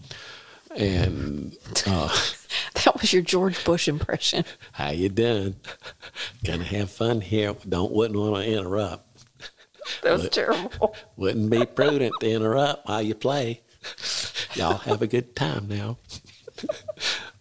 [0.75, 1.55] And,
[1.87, 2.15] uh,
[2.85, 4.43] That was your George Bush impression.
[4.71, 5.55] How you doing?
[6.43, 7.55] Gonna have fun here.
[7.67, 9.07] Don't wouldn't want to interrupt.
[10.03, 10.95] That was terrible.
[11.17, 13.61] Wouldn't be prudent to interrupt while you play.
[14.53, 15.97] Y'all have a good time now.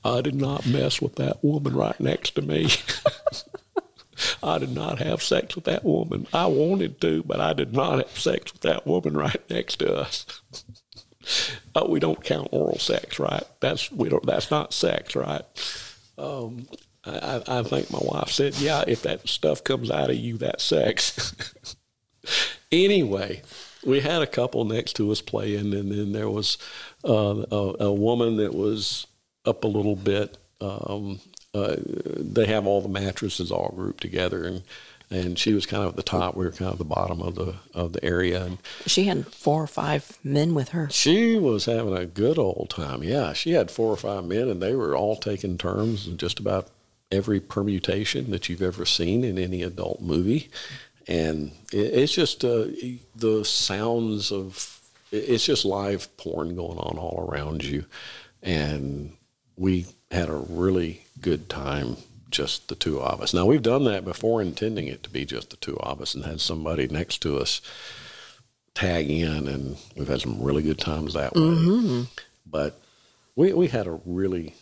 [0.03, 2.71] I did not mess with that woman right next to me.
[4.43, 6.27] I did not have sex with that woman.
[6.33, 9.95] I wanted to, but I did not have sex with that woman right next to
[9.95, 10.27] us.
[11.75, 13.43] Oh, we don't count oral sex, right?
[13.61, 14.25] That's we don't.
[14.25, 15.43] That's not sex, right?
[16.17, 16.67] Um,
[17.05, 20.65] I, I think my wife said, "Yeah, if that stuff comes out of you, that's
[20.65, 21.35] sex."
[22.73, 23.43] anyway,
[23.85, 26.59] we had a couple next to us playing, and then there was
[27.05, 29.07] uh, a, a woman that was
[29.45, 30.37] up a little bit.
[30.61, 31.21] Um,
[31.55, 34.63] uh, they have all the mattresses all grouped together, and
[35.13, 36.37] and she was kind of at the top.
[36.37, 39.63] We were kind of the bottom of the of the area, and She had four
[39.63, 40.89] or five men with her.
[40.91, 43.03] she was having a good old time.
[43.03, 46.39] Yeah, she had four or five men, and they were all taking turns in just
[46.39, 46.69] about
[47.11, 50.49] every permutation that you've ever seen in any adult movie.
[51.09, 52.67] And it, it's just uh,
[53.17, 54.81] the sounds of
[55.11, 57.85] it's just live porn going on all around you.
[58.45, 59.17] And
[59.57, 61.97] we had a really good time,
[62.31, 63.35] just the two of us.
[63.35, 66.25] Now, we've done that before, intending it to be just the two of us, and
[66.25, 67.61] had somebody next to us
[68.75, 71.41] tag in, and we've had some really good times that way.
[71.43, 72.03] Mm-hmm.
[72.47, 72.81] But
[73.37, 74.55] we we had a really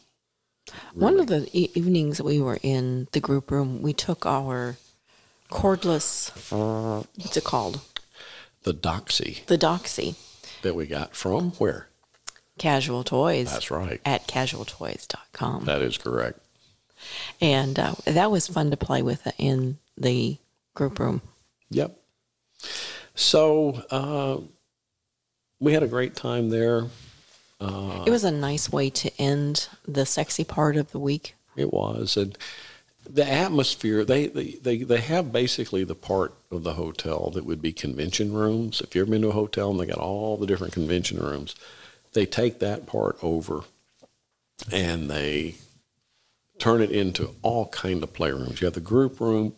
[0.94, 4.76] One of the e- evenings that we were in the group room, we took our
[5.50, 6.30] cordless,
[7.16, 7.80] what's it called?
[8.64, 10.16] the doxy The Doxy
[10.62, 11.88] that we got from where?
[12.58, 14.00] Casual Toys That's right.
[14.04, 15.64] at casualtoys.com.
[15.64, 16.40] That is correct.
[17.40, 20.38] And uh, that was fun to play with in the
[20.74, 21.22] group room.
[21.70, 21.98] Yep.
[23.14, 24.38] So uh,
[25.60, 26.84] we had a great time there.
[27.60, 31.34] Uh, It was a nice way to end the sexy part of the week.
[31.56, 32.38] It was, and
[33.08, 34.04] the atmosphere.
[34.04, 38.32] They, they they they have basically the part of the hotel that would be convention
[38.32, 38.80] rooms.
[38.80, 41.56] If you've ever been to a hotel and they got all the different convention rooms,
[42.12, 43.62] they take that part over,
[44.70, 45.56] and they
[46.58, 48.60] turn it into all kind of playrooms.
[48.60, 49.54] You have the group room.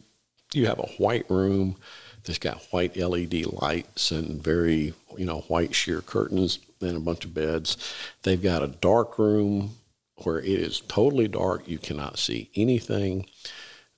[0.53, 1.77] You have a white room
[2.25, 7.25] that's got white LED lights and very, you know, white sheer curtains and a bunch
[7.25, 7.77] of beds.
[8.23, 9.77] They've got a dark room
[10.23, 11.67] where it is totally dark.
[11.69, 13.27] You cannot see anything.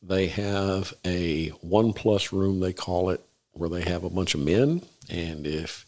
[0.03, 4.41] They have a one plus room, they call it, where they have a bunch of
[4.41, 4.83] men.
[5.09, 5.87] And if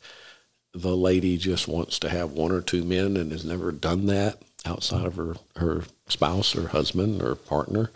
[0.73, 4.41] the lady just wants to have one or two men and has never done that
[4.65, 7.91] outside of her, her spouse or husband or partner,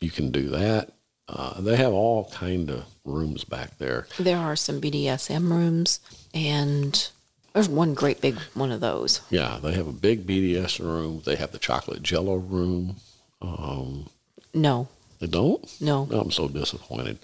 [0.00, 0.90] you can do that.
[1.28, 4.06] Uh, they have all kind of rooms back there.
[4.18, 6.00] There are some BDSM rooms,
[6.34, 7.08] and
[7.52, 9.20] there's one great big one of those.
[9.30, 11.22] Yeah, they have a big BDS room.
[11.24, 12.96] They have the chocolate jello room.
[13.40, 14.08] Um,
[14.52, 14.88] No,
[15.20, 15.64] they don't?
[15.80, 16.08] no.
[16.10, 17.18] I'm so disappointed.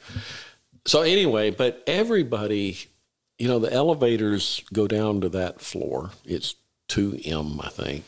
[0.84, 2.78] So anyway, but everybody,
[3.40, 6.10] you know, the elevators go down to that floor.
[6.24, 6.54] It's
[6.90, 8.04] 2M, I think.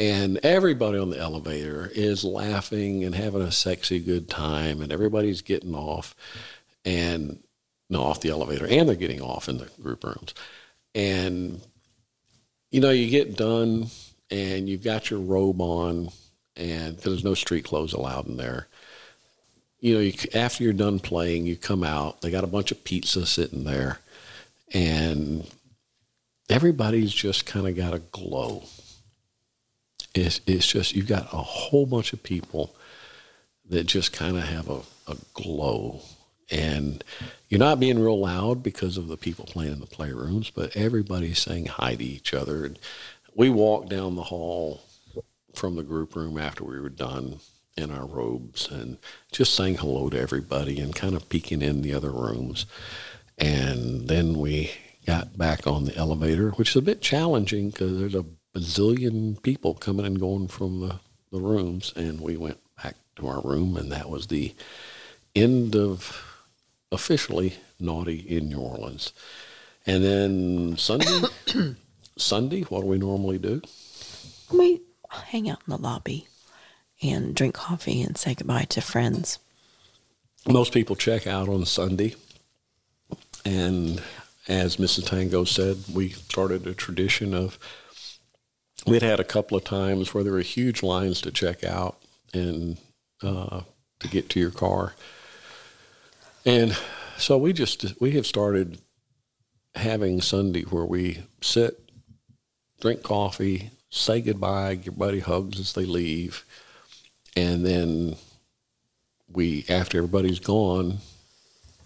[0.00, 5.42] And everybody on the elevator is laughing and having a sexy good time, and everybody's
[5.42, 6.16] getting off
[6.84, 7.38] and
[7.88, 10.34] no, off the elevator, and they're getting off in the group rooms.
[10.94, 11.60] And
[12.70, 13.88] you know, you get done
[14.30, 16.08] and you've got your robe on,
[16.56, 18.66] and because there's no street clothes allowed in there
[19.80, 22.20] you know, you, after you're done playing, you come out.
[22.20, 23.98] They got a bunch of pizza sitting there,
[24.72, 25.46] and
[26.48, 28.64] everybody's just kind of got a glow.
[30.14, 32.74] It's, it's just you've got a whole bunch of people
[33.68, 36.00] that just kind of have a, a glow,
[36.50, 37.04] and
[37.48, 41.38] you're not being real loud because of the people playing in the playrooms, but everybody's
[41.38, 42.64] saying hi to each other.
[42.64, 42.78] And
[43.34, 44.80] we walked down the hall
[45.54, 47.38] from the group room after we were done
[47.76, 48.98] in our robes and
[49.32, 52.66] just saying hello to everybody and kind of peeking in the other rooms.
[53.38, 54.72] And then we
[55.06, 58.24] got back on the elevator, which is a bit challenging because there's a
[58.54, 61.92] bazillion people coming and going from the, the rooms.
[61.96, 64.54] And we went back to our room, and that was the
[65.34, 66.24] end of
[66.92, 69.12] officially naughty in New Orleans.
[69.86, 71.22] And then Sunday,
[72.16, 73.62] Sunday, what do we normally do?
[74.52, 76.28] We hang out in the lobby
[77.02, 79.38] and drink coffee and say goodbye to friends.
[80.48, 82.14] Most people check out on Sunday.
[83.44, 84.02] And
[84.48, 85.08] as Mrs.
[85.08, 87.58] Tango said, we started a tradition of
[88.86, 91.98] we'd had a couple of times where there were huge lines to check out
[92.32, 92.78] and
[93.22, 93.62] uh,
[94.00, 94.94] to get to your car.
[96.46, 96.76] And
[97.16, 98.78] so we just we have started
[99.74, 101.90] having Sunday where we sit,
[102.80, 106.44] drink coffee, say goodbye, give everybody hugs as they leave,
[107.36, 108.16] and then
[109.30, 110.98] we after everybody's gone,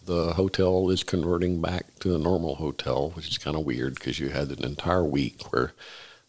[0.07, 4.21] the hotel is converting back to a normal hotel, which is kind of weird because
[4.21, 5.73] you had an entire week where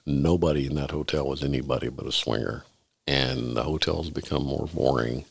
[0.05, 2.63] nobody in that hotel was anybody but a swinger,
[3.07, 5.25] and the hotel's become more boring.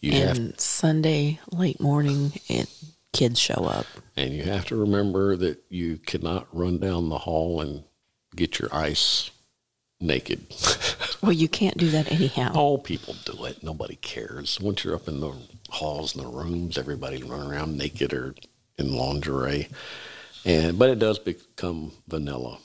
[0.00, 2.68] You and have, Sunday late morning, it
[3.12, 7.60] kids show up, and you have to remember that you cannot run down the hall
[7.60, 7.84] and
[8.34, 9.30] get your ice
[10.00, 10.44] naked.
[11.22, 12.52] well, you can't do that anyhow.
[12.54, 13.62] All people do it.
[13.62, 14.60] Nobody cares.
[14.60, 15.32] Once you're up in the
[15.70, 18.34] halls and the rooms, everybody run around naked or
[18.78, 19.68] in lingerie.
[20.44, 22.58] And but it does become vanilla.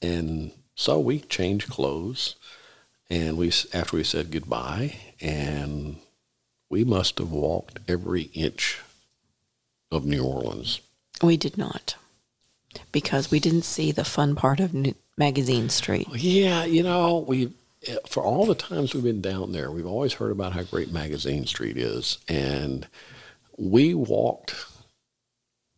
[0.00, 2.36] And so we changed clothes
[3.10, 5.96] and we after we said goodbye and
[6.68, 8.78] we must have walked every inch
[9.90, 10.80] of New Orleans.
[11.22, 11.96] We did not.
[12.92, 16.08] Because we didn't see the fun part of New- Magazine Street.
[16.12, 17.52] Yeah, you know, we
[17.86, 20.92] eh, for all the times we've been down there, we've always heard about how great
[20.92, 22.86] Magazine Street is, and
[23.56, 24.66] we walked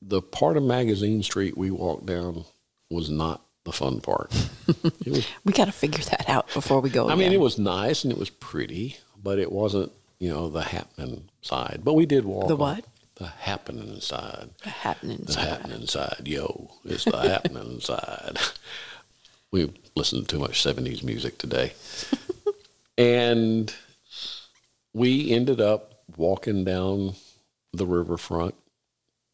[0.02, 2.44] the part of Magazine Street we walked down
[2.90, 4.32] was not the fun part.
[5.06, 7.08] Was, we got to figure that out before we go.
[7.08, 10.62] I mean, it was nice and it was pretty, but it wasn't, you know, the
[10.62, 11.82] happening side.
[11.84, 12.84] But we did walk the what?
[13.14, 14.50] The happening side.
[14.62, 15.44] The happening the side.
[15.44, 16.22] The happening side.
[16.24, 18.38] Yo, it's the happening side
[19.50, 21.72] we listened to too much 70s music today.
[22.98, 23.74] and
[24.92, 27.14] we ended up walking down
[27.72, 28.54] the riverfront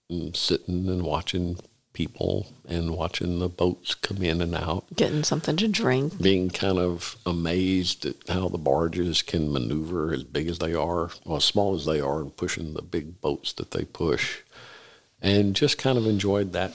[0.09, 1.59] and sitting and watching
[1.95, 4.85] people and watching the boats come in and out.
[4.95, 6.21] Getting something to drink.
[6.21, 11.11] Being kind of amazed at how the barges can maneuver as big as they are,
[11.25, 14.41] or as small as they are, and pushing the big boats that they push.
[15.23, 16.75] And just kind of enjoyed that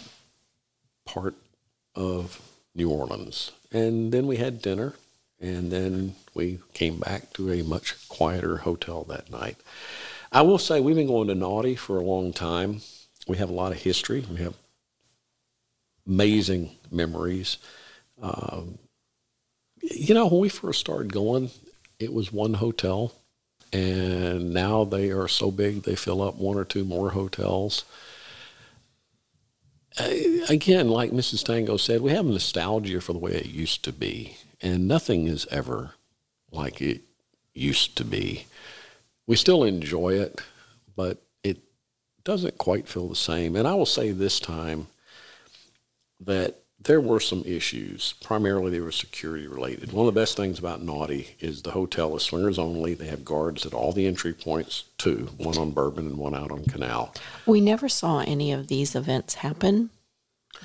[1.06, 1.36] part
[1.94, 2.42] of
[2.74, 3.52] New Orleans.
[3.72, 4.94] And then we had dinner,
[5.40, 9.58] and then we came back to a much quieter hotel that night.
[10.32, 12.82] I will say we've been going to Naughty for a long time.
[13.28, 14.26] We have a lot of history.
[14.32, 14.56] We have
[16.10, 17.58] amazing memories.
[18.22, 18.78] Um,
[19.82, 21.52] you know, when we first started going,
[22.00, 23.14] it was one hotel,
[23.72, 27.86] and now they are so big they fill up one or two more hotels
[30.50, 31.44] again, like Mrs.
[31.44, 35.48] Tango said, we have nostalgia for the way it used to be, and nothing is
[35.52, 35.92] ever
[36.52, 37.02] like it
[37.54, 38.46] used to be.
[39.28, 40.42] We still enjoy it,
[40.96, 41.60] but it
[42.24, 43.56] doesn't quite feel the same.
[43.56, 44.88] And I will say this time
[46.20, 48.14] that there were some issues.
[48.24, 49.92] Primarily, they were security related.
[49.92, 52.94] One of the best things about Naughty is the hotel is swingers only.
[52.94, 56.52] They have guards at all the entry points, two, one on Bourbon and one out
[56.52, 57.14] on Canal.
[57.46, 59.90] We never saw any of these events happen,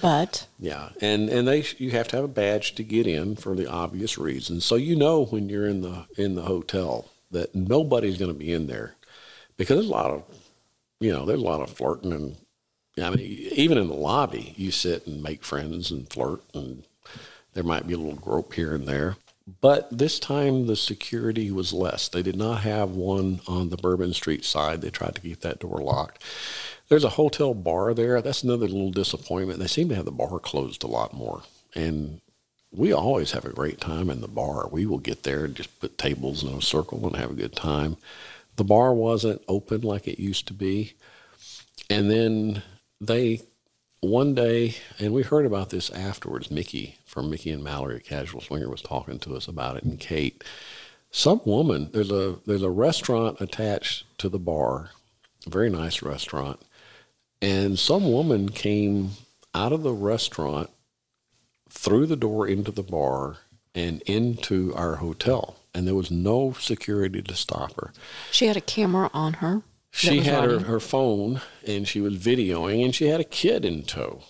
[0.01, 3.55] but yeah, and and they you have to have a badge to get in for
[3.57, 4.65] the obvious reasons.
[4.65, 8.53] So you know when you're in the in the hotel that nobody's going to be
[8.53, 8.95] in there
[9.57, 10.23] because there's a lot of
[11.01, 12.37] you know there's a lot of flirting and
[13.01, 16.85] I mean, even in the lobby, you sit and make friends and flirt, and
[17.53, 19.17] there might be a little grope here and there.
[19.61, 22.09] But this time, the security was less.
[22.09, 24.81] They did not have one on the Bourbon Street side.
[24.81, 26.23] They tried to keep that door locked.
[26.89, 28.23] There's a hotel bar there.
[28.23, 29.59] That's another little disappointment.
[29.59, 31.43] They seem to have the bar closed a lot more.
[31.75, 32.21] And
[32.73, 34.69] we always have a great time in the bar.
[34.69, 37.55] We will get there and just put tables in a circle and have a good
[37.55, 37.97] time.
[38.57, 40.95] the bar wasn't open like it used to be.
[41.91, 42.63] And then
[43.07, 43.43] they,
[44.01, 48.41] one day, and we heard about this afterwards, Mickey from Mickey and Mallory at Casual
[48.41, 50.43] Swinger was talking to us about it, and Kate.
[51.11, 54.91] Some woman, there's a there's a restaurant attached to the bar,
[55.47, 56.61] a very nice restaurant,
[57.41, 59.11] and some woman came
[59.55, 60.71] out of the restaurant
[61.71, 63.39] through the door into the bar
[63.75, 67.93] and into our hotel, and there was no security to stop her.
[68.33, 69.63] She had a camera on her.
[69.97, 73.85] She had her, her phone and she was videoing, and she had a kid in
[73.85, 74.25] tow.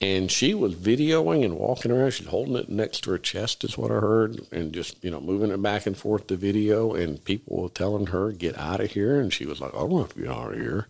[0.00, 2.10] And she was videoing and walking around.
[2.10, 5.20] She's holding it next to her chest, is what I heard, and just, you know,
[5.20, 6.94] moving it back and forth the video.
[6.94, 9.20] And people were telling her, get out of here.
[9.20, 10.88] And she was like, I don't want to get out of here.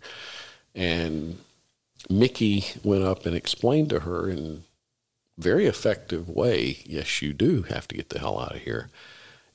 [0.75, 1.39] And
[2.09, 4.65] Mickey went up and explained to her in
[5.37, 8.89] very effective way, yes, you do have to get the hell out of here.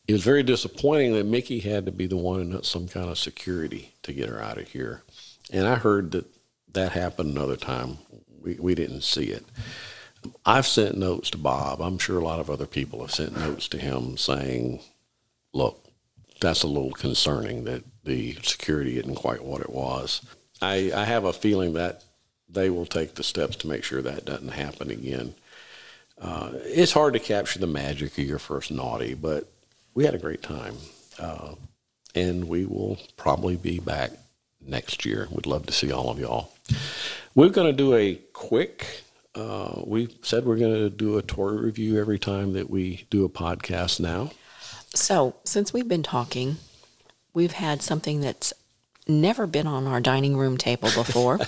[0.07, 3.17] It was very disappointing that Mickey had to be the one and some kind of
[3.17, 5.03] security to get her out of here.
[5.51, 6.25] And I heard that
[6.73, 7.97] that happened another time.
[8.41, 9.45] We, we didn't see it.
[10.45, 11.81] I've sent notes to Bob.
[11.81, 14.81] I'm sure a lot of other people have sent notes to him saying,
[15.53, 15.83] look,
[16.39, 20.21] that's a little concerning that the security isn't quite what it was.
[20.61, 22.03] I, I have a feeling that
[22.49, 25.35] they will take the steps to make sure that doesn't happen again.
[26.19, 29.51] Uh, it's hard to capture the magic of your first naughty, but
[29.97, 30.75] we had a great time.
[31.17, 31.55] Uh,
[32.13, 34.11] and we will probably be back
[34.61, 35.27] next year.
[35.31, 36.51] We'd love to see all of y'all.
[37.33, 39.01] We're going to do a quick,
[39.33, 43.25] uh, we said we're going to do a tour review every time that we do
[43.25, 44.29] a podcast now.
[44.93, 46.57] So, since we've been talking,
[47.33, 48.53] we've had something that's
[49.07, 51.39] never been on our dining room table before.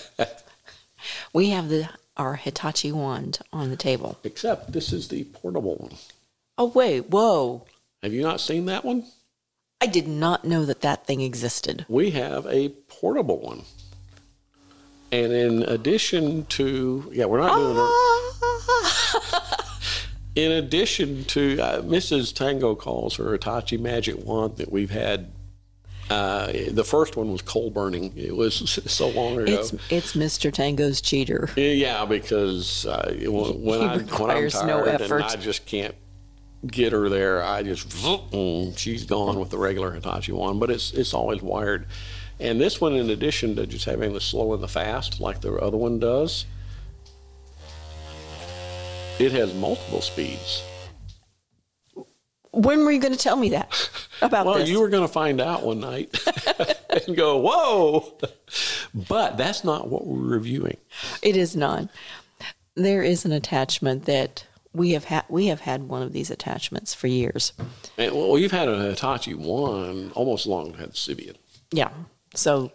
[1.34, 4.18] we have the our Hitachi wand on the table.
[4.24, 5.94] Except this is the portable one.
[6.58, 7.66] Oh wait, whoa!
[8.04, 9.06] Have you not seen that one?
[9.82, 11.86] I did not know that that thing existed.
[11.88, 13.64] we have a portable one.
[15.12, 19.50] And in addition to, yeah, we're not doing it.
[20.36, 22.34] In addition to, uh, Mrs.
[22.36, 25.32] Tango calls her Hitachi Magic Wand that we've had.
[26.10, 28.14] Uh, the first one was coal burning.
[28.16, 29.52] It was so long ago.
[29.52, 30.54] It's it's Mr.
[30.54, 31.50] Tango's cheater.
[31.56, 35.14] Yeah, because uh, when, He I when I'm tired no and.
[35.14, 35.96] I just can't
[36.68, 37.92] get her there, I just
[38.78, 40.60] she's gone with the regular Hitachi wand.
[40.60, 41.88] But it's it's always wired,
[42.40, 45.54] and this one, in addition to just having the slow and the fast like the
[45.56, 46.46] other one does,
[49.20, 50.64] it has multiple speeds.
[52.52, 53.90] When were you going to tell me that
[54.22, 54.70] about Well, this?
[54.70, 56.10] you were going to find out one night
[57.08, 58.18] and go, "Whoa!"
[59.08, 60.78] But that's not what we're reviewing.
[61.22, 61.90] It is not.
[62.76, 65.26] There is an attachment that we have had.
[65.30, 67.54] We have had one of these attachments for years.
[67.98, 71.36] And, well, you've had a Hitachi wand almost as long as you had Sybian.
[71.72, 71.90] Yeah.
[72.36, 72.72] So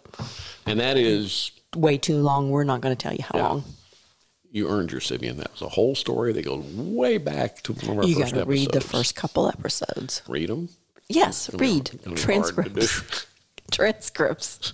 [0.65, 2.49] And that is way too long.
[2.51, 3.47] We're not going to tell you how Yeah.
[3.47, 3.63] long.
[4.51, 5.37] you earned your Sybian.
[5.37, 8.21] That was a whole story that goes way back to one of our You got
[8.31, 10.21] first to read the first couple episodes.
[10.27, 10.69] Read them.
[11.09, 11.85] Yes, read
[12.15, 12.21] transcripts.
[12.23, 13.25] transcripts.
[13.71, 14.73] Transcripts.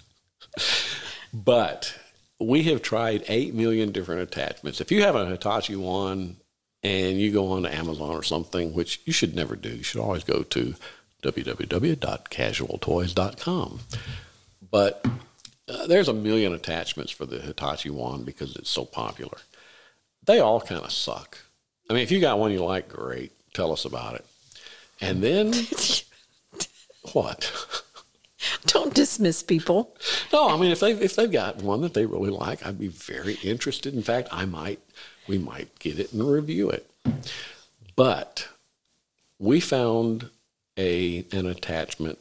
[1.34, 1.94] But
[2.40, 4.82] we have tried 8 million different attachments.
[4.82, 6.38] If you have a Hitachi wand
[6.84, 10.02] and you go on to Amazon or something, which you should never do, you should
[10.02, 10.76] always go to
[11.24, 13.80] www.casualtoys.com.
[14.70, 15.06] But
[15.68, 19.38] uh, there's a million attachments for the Hitachi wand because it's so popular.
[20.26, 21.40] They all kind of suck.
[21.90, 23.32] I mean, if you got one you like, great.
[23.54, 24.26] Tell us about it.
[25.02, 25.54] And then
[27.14, 27.52] what?
[28.66, 29.96] Don't dismiss people.
[30.32, 32.88] No, I mean if they if they've got one that they really like, I'd be
[32.88, 33.94] very interested.
[33.94, 34.80] In fact, I might
[35.28, 36.90] we might get it and review it.
[37.96, 38.48] But
[39.40, 40.30] we found
[40.78, 42.20] a an attachment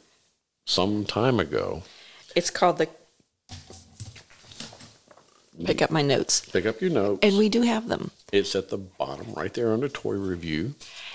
[0.65, 1.83] some time ago.
[2.35, 2.89] It's called the.
[5.65, 6.45] Pick up my notes.
[6.45, 7.19] Pick up your notes.
[7.21, 8.11] And we do have them.
[8.31, 10.73] it's at the bottom right there under toy review.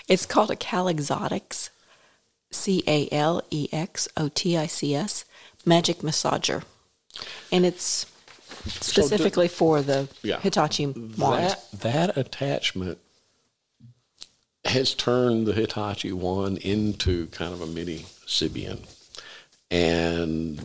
[0.09, 1.71] It's called a Cal Exotics,
[2.53, 5.25] C A L E X O T I C S,
[5.65, 6.63] magic massager.
[7.51, 8.07] And it's
[8.67, 10.41] specifically for the Yeah.
[10.41, 11.17] Hitachi wand.
[11.17, 12.99] That that attachment
[14.65, 18.81] has turned the Hitachi wand into kind of a mini Sybian.
[19.71, 20.59] And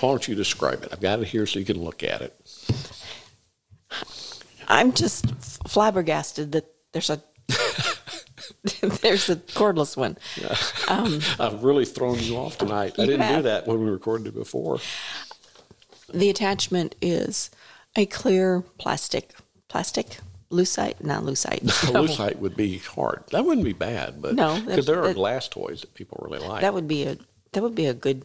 [0.00, 0.88] why don't you describe it?
[0.92, 2.34] I've got it here so you can look at it.
[4.68, 5.26] I'm just
[5.68, 7.22] flabbergasted that there's a
[9.02, 10.16] there's a cordless one.
[10.88, 12.94] Um, I've really thrown you off tonight.
[12.98, 13.44] I You didn't do have.
[13.44, 14.78] that when we recorded it before.
[16.12, 17.50] The attachment is
[17.96, 19.32] a clear plastic
[19.68, 20.18] plastic
[20.50, 21.60] lucite, not lucite.
[21.92, 23.24] Lucite would be hard.
[23.30, 26.46] That wouldn't be bad, but No, because there are that- glass toys that people really
[26.46, 26.60] like.
[26.60, 27.16] That would be a
[27.52, 28.24] that would be a good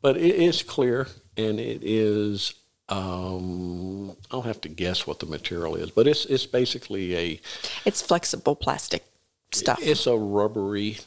[0.00, 2.54] but it is clear and it is.
[2.90, 7.40] Um, I'll have to guess what the material is, but it's it's basically a
[7.86, 9.04] It's flexible plastic
[9.52, 9.78] stuff.
[9.82, 10.98] it's a rubbery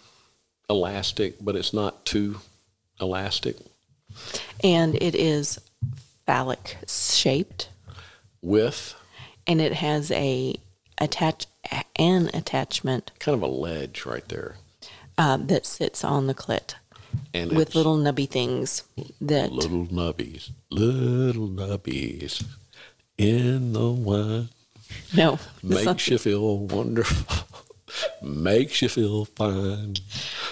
[0.69, 2.39] elastic, but it's not too
[2.99, 3.57] elastic.
[4.64, 5.59] and it is
[6.27, 7.69] phallic shaped.
[8.43, 8.93] With?
[9.47, 10.55] And it has a
[10.99, 11.47] attach
[11.95, 14.55] an attachment kind of a ledge right there,
[15.17, 16.75] uh, that sits on the clit.
[17.33, 18.83] And with little nubby things
[19.19, 22.43] that little nubbies, little nubbies.
[23.17, 24.49] In the wine.
[25.15, 25.39] no.
[25.63, 27.47] Makes you feel wonderful,
[28.21, 29.95] makes you feel fine.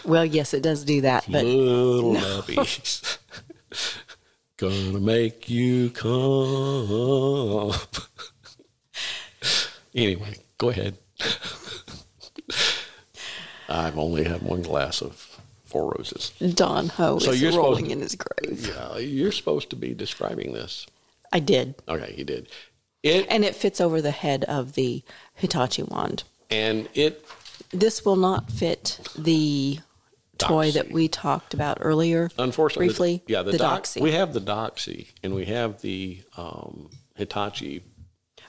[0.04, 3.18] well yes it does do that but Little nubbies,
[4.58, 7.74] gonna make you come.
[9.96, 10.98] anyway, go ahead.
[13.70, 15.16] I've only had one glass of
[15.66, 16.32] Four Roses.
[16.54, 18.68] Don Ho So is you're supposed- rolling in his grave.
[18.68, 20.86] Yeah, you're supposed to be describing this.
[21.34, 21.76] I did.
[21.88, 22.48] Okay, you did.
[23.04, 25.04] It And it fits over the head of the
[25.34, 26.24] Hitachi wand.
[26.50, 27.26] and it
[27.72, 29.80] This will not fit the
[30.38, 32.30] toy that we talked about earlier.
[32.38, 34.02] Unfortunately, briefly, yeah, the, the doc, Doxy.
[34.02, 37.84] We have the Doxy and we have the um, Hitachi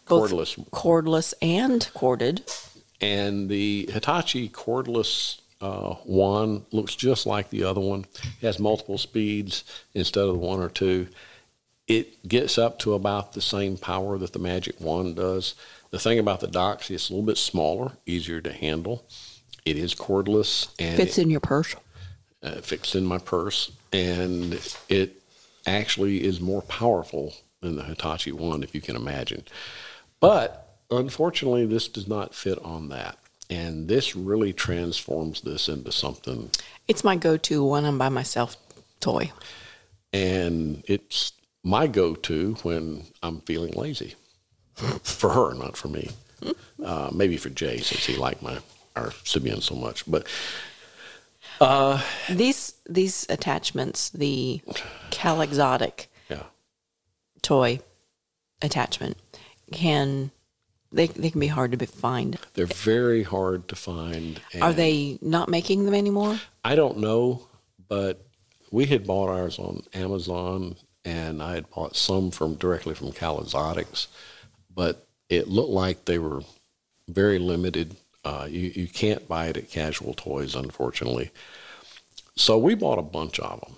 [0.09, 2.51] Both cordless, cordless and corded.
[3.01, 8.07] and the Hitachi cordless uh, one looks just like the other one.
[8.41, 9.65] It has multiple speeds
[9.95, 11.09] instead of the one or two.
[11.87, 15.55] It gets up to about the same power that the Magic Wand does.
[15.91, 19.07] The thing about the Doxy, it's a little bit smaller, easier to handle.
[19.67, 21.75] It is cordless and Fits it- in your purse.
[22.43, 25.21] uh, fixed in my purse, and it
[25.67, 29.45] actually is more powerful than the Hitachi wand, if you can imagine.
[30.21, 33.19] But unfortunately, this does not fit on that,
[33.51, 36.51] and this really transforms this into something.
[36.87, 38.57] It's my go-to when I'm by myself
[39.01, 39.33] toy.
[40.13, 41.33] And it's
[41.65, 44.15] my go-to when I'm feeling lazy.
[45.03, 46.11] for her, not for me.
[46.85, 48.59] Uh, maybe for Jay, since he liked my
[48.97, 50.10] our Sybian so much.
[50.10, 50.27] But
[51.60, 54.60] uh, These these attachments, the
[55.10, 56.44] Cal Exotic yeah,
[57.43, 57.81] toy
[58.62, 59.16] attachment,
[59.73, 60.31] can
[60.93, 62.39] they they can be hard to be- find.
[62.55, 64.40] they're very hard to find.
[64.60, 66.39] Are they not making them anymore?
[66.64, 67.47] I don't know,
[67.89, 68.24] but
[68.70, 73.40] we had bought ours on Amazon, and I had bought some from directly from Cal
[73.40, 74.09] Exotics,
[74.74, 76.43] but it looked like they were
[77.09, 77.97] very limited.
[78.27, 81.31] Uh, you you can't buy it at Casual Toys, unfortunately.
[82.35, 83.77] So we bought a bunch of them.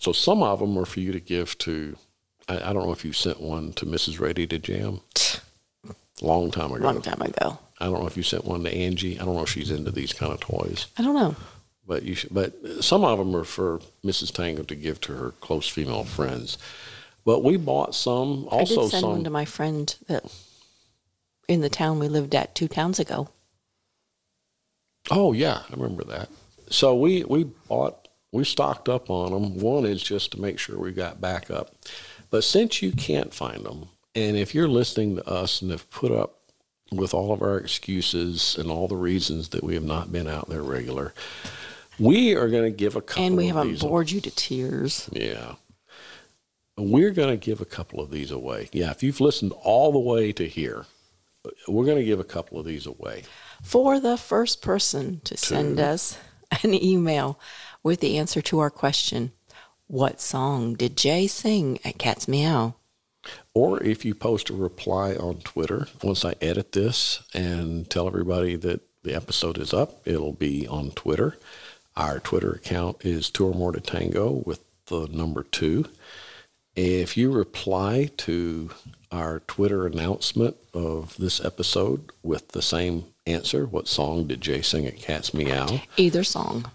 [0.00, 1.96] So some of them are for you to give to.
[2.48, 4.18] I, I don't know if you sent one to Mrs.
[4.18, 5.00] Ready to Jam.
[6.22, 6.82] Long time ago.
[6.82, 7.58] Long time ago.
[7.78, 9.20] I don't know if you sent one to Angie.
[9.20, 11.36] I don't know if she's into these kind of toys I don't know.
[11.86, 14.32] but you should, but some of them are for Mrs.
[14.32, 16.56] Tango to give to her close female friends.
[17.24, 19.10] But we bought some, I also did send some.
[19.10, 20.24] one to my friend that
[21.46, 23.28] in the town we lived at two towns ago.
[25.10, 26.28] Oh yeah, I remember that.
[26.70, 29.58] So we we bought we stocked up on them.
[29.58, 31.74] One is just to make sure we got backup.
[32.30, 36.12] But since you can't find them, and if you're listening to us and have put
[36.12, 36.34] up
[36.92, 40.48] with all of our excuses and all the reasons that we have not been out
[40.48, 41.14] there regular,
[41.98, 43.24] we are going to give a couple.
[43.24, 45.08] And we haven't bored you to tears.
[45.12, 45.54] Yeah.
[46.76, 48.68] We're going to give a couple of these away.
[48.72, 50.86] Yeah, if you've listened all the way to here,
[51.66, 53.24] we're going to give a couple of these away.
[53.62, 56.18] For the first person to send us
[56.62, 57.38] an email
[57.82, 59.32] with the answer to our question,
[59.86, 62.74] what song did Jay sing at Cat's Meow?
[63.54, 68.56] Or if you post a reply on Twitter, once I edit this and tell everybody
[68.56, 71.36] that the episode is up, it'll be on Twitter.
[71.96, 75.86] Our Twitter account is two or more to tango with the number two.
[76.76, 78.70] If you reply to
[79.10, 84.86] our Twitter announcement of this episode with the same answer, what song did Jay sing
[84.86, 85.80] at Cat's Meow?
[85.96, 86.70] Either song.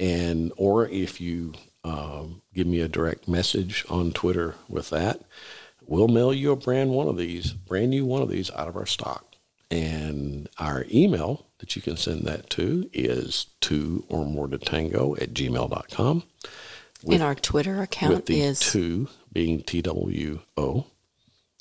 [0.00, 1.52] and or if you
[1.84, 5.20] um, give me a direct message on Twitter with that,
[5.86, 8.76] we'll mail you a brand one of these, brand new one of these out of
[8.76, 9.24] our stock.
[9.70, 15.14] And our email that you can send that to is two or more to tango
[15.16, 16.22] at gmail.com.
[17.08, 20.84] and our Twitter With account is two being TWO.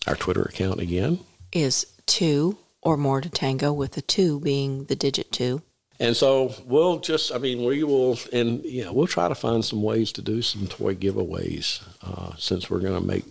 [0.07, 1.19] Our Twitter account again.
[1.51, 5.61] is two or more to tango, with the two being the digit two.
[5.99, 9.81] And so we'll just, I mean, we will, and yeah, we'll try to find some
[9.81, 13.23] ways to do some toy giveaways uh, since we're going to make,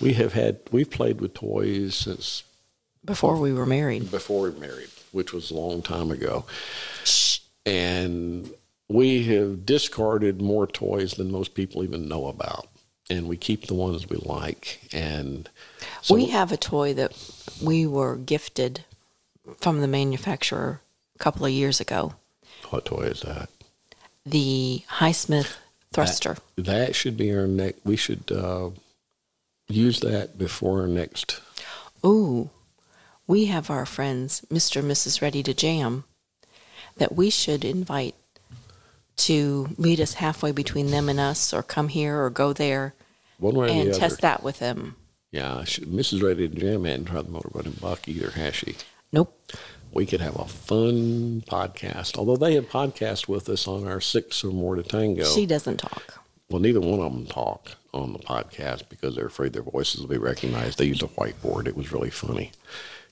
[0.00, 2.44] we have had, we've played with toys since
[3.04, 4.10] Before we were married.
[4.10, 6.44] before we were married, which was a long time ago.
[7.64, 8.50] And
[8.88, 12.68] we have discarded more toys than most people even know about,
[13.08, 14.80] and we keep the ones we like.
[14.92, 15.48] And
[16.06, 17.12] so we have a toy that
[17.62, 18.84] we were gifted
[19.60, 20.80] from the manufacturer
[21.14, 22.14] a couple of years ago.
[22.70, 23.48] what toy is that?
[24.24, 25.56] The Hismith
[25.92, 26.36] thruster.
[26.56, 27.80] That should be our next.
[27.84, 28.70] We should uh,
[29.68, 31.40] use that before our next.
[32.04, 32.50] Ooh,
[33.26, 34.80] we have our friends, Mr.
[34.80, 35.20] and Mrs.
[35.22, 36.04] Ready to Jam,
[36.96, 38.14] that we should invite
[39.18, 42.94] to meet us halfway between them and us, or come here or go there
[43.38, 43.98] One way or and the other.
[43.98, 44.96] test that with them.
[45.36, 46.22] Yeah, Mrs.
[46.22, 48.74] Ready to Jam hadn't tried the Motor Bunny Buck either, has she?
[49.12, 49.38] Nope.
[49.92, 52.16] We could have a fun podcast.
[52.16, 55.24] Although they have podcast with us on our six or more to tango.
[55.24, 56.24] She doesn't talk.
[56.48, 60.08] well, neither one of them talk on the podcast because they're afraid their voices will
[60.08, 60.78] be recognized.
[60.78, 61.66] They used a whiteboard.
[61.68, 62.52] It was really funny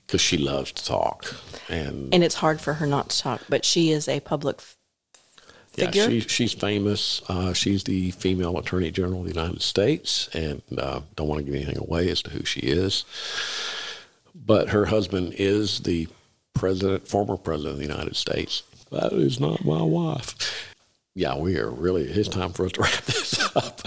[0.07, 1.35] because she loves to talk.
[1.69, 4.61] And, And it's hard for her not to talk, but she is a public
[5.77, 7.21] f- yeah, she, she's famous.
[7.27, 10.29] Uh, she's the female attorney general of the United States.
[10.33, 13.05] And uh, don't want to give anything away as to who she is.
[14.33, 16.07] But her husband is the
[16.53, 18.63] president, former president of the United States.
[18.91, 20.73] That is not my wife.
[21.15, 23.81] Yeah, we are really, it's time for us to wrap this up.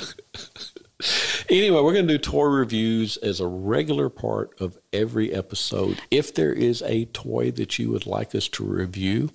[1.49, 6.01] anyway, we're going to do toy reviews as a regular part of every episode.
[6.11, 9.31] If there is a toy that you would like us to review,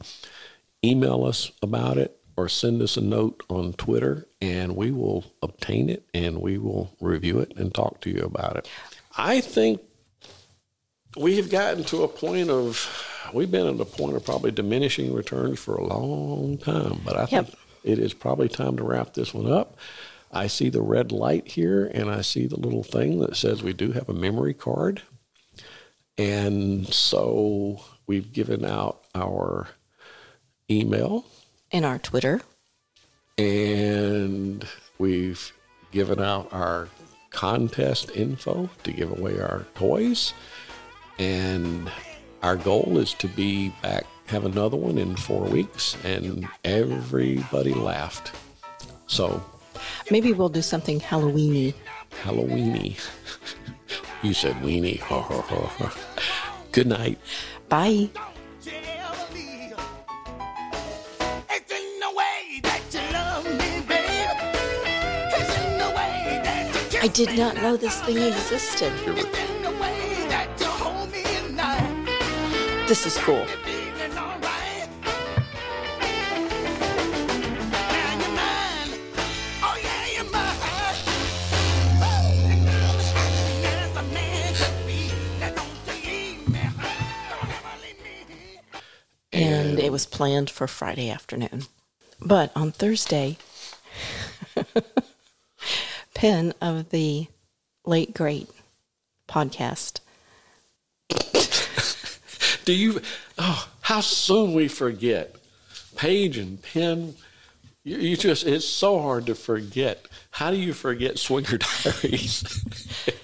[0.84, 5.90] email us about it or send us a note on Twitter and we will obtain
[5.90, 8.70] it and we will review it and talk to you about it.
[9.18, 9.82] I think
[11.18, 15.14] we have gotten to a point of we've been at a point of probably diminishing
[15.14, 17.46] returns for a long time, but I Yep.
[17.46, 19.78] think it is probably time to wrap this one up.
[20.32, 23.74] I see the red light here and I see the little thing that says we
[23.74, 25.04] do have a memory card.
[26.18, 29.68] And so we've given out our
[30.70, 31.26] email
[31.74, 32.40] in our Twitter.
[33.38, 34.66] and
[35.00, 35.52] we've
[35.92, 36.88] given out our
[37.32, 40.34] contest info to give away our toys.
[41.20, 41.92] And
[42.44, 48.32] our goal is to be back, have another one in four weeks, and everybody laughed.
[49.08, 49.44] So,
[50.12, 51.74] Maybe we'll do something Halloweeny.
[52.24, 53.00] Halloweeny.
[54.24, 55.00] you said weenie.
[55.00, 55.98] Ha, ha, ha, ha.
[56.72, 57.20] Good night.
[57.68, 58.10] Bye.
[67.04, 68.94] I did not know this thing existed.
[69.06, 72.88] It's in the way that you hold me at night.
[72.88, 73.46] This is cool.
[73.46, 74.88] Feeling alright.
[77.92, 78.92] Now you're mine.
[79.84, 80.56] Yeah, you're mine.
[83.62, 85.12] Yes, a man should be.
[85.42, 86.62] Now don't you leave me.
[87.30, 88.00] Don't ever leave
[88.30, 88.48] me.
[89.34, 91.64] and it was planned for Friday afternoon.
[92.22, 93.38] But on Thursday,
[96.24, 97.28] Penn of the
[97.86, 98.48] Late Great
[99.28, 100.00] podcast.
[102.64, 103.02] Do you?
[103.38, 105.36] Oh, how soon we forget.
[105.98, 107.16] Page and Penn.
[107.84, 110.06] You, you just, it's so hard to forget.
[110.32, 112.64] How do you forget Swinger Diaries?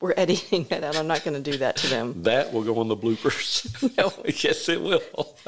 [0.00, 0.96] We're editing that out.
[0.96, 2.22] I'm not going to do that to them.
[2.24, 3.64] that will go on the bloopers.
[3.96, 4.12] No.
[4.26, 5.02] yes, it will.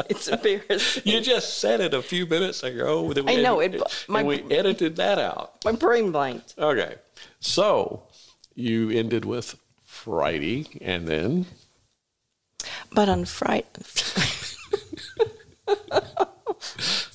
[0.09, 1.03] It's embarrassing.
[1.05, 3.13] You just said it a few minutes ago.
[3.13, 5.63] That we I know, edi- it- my- and we edited that out.
[5.67, 6.55] My brain blanked.
[6.57, 6.95] Okay.
[7.41, 8.05] So
[8.55, 11.45] you ended with Friday and then
[12.91, 13.67] But on Friday,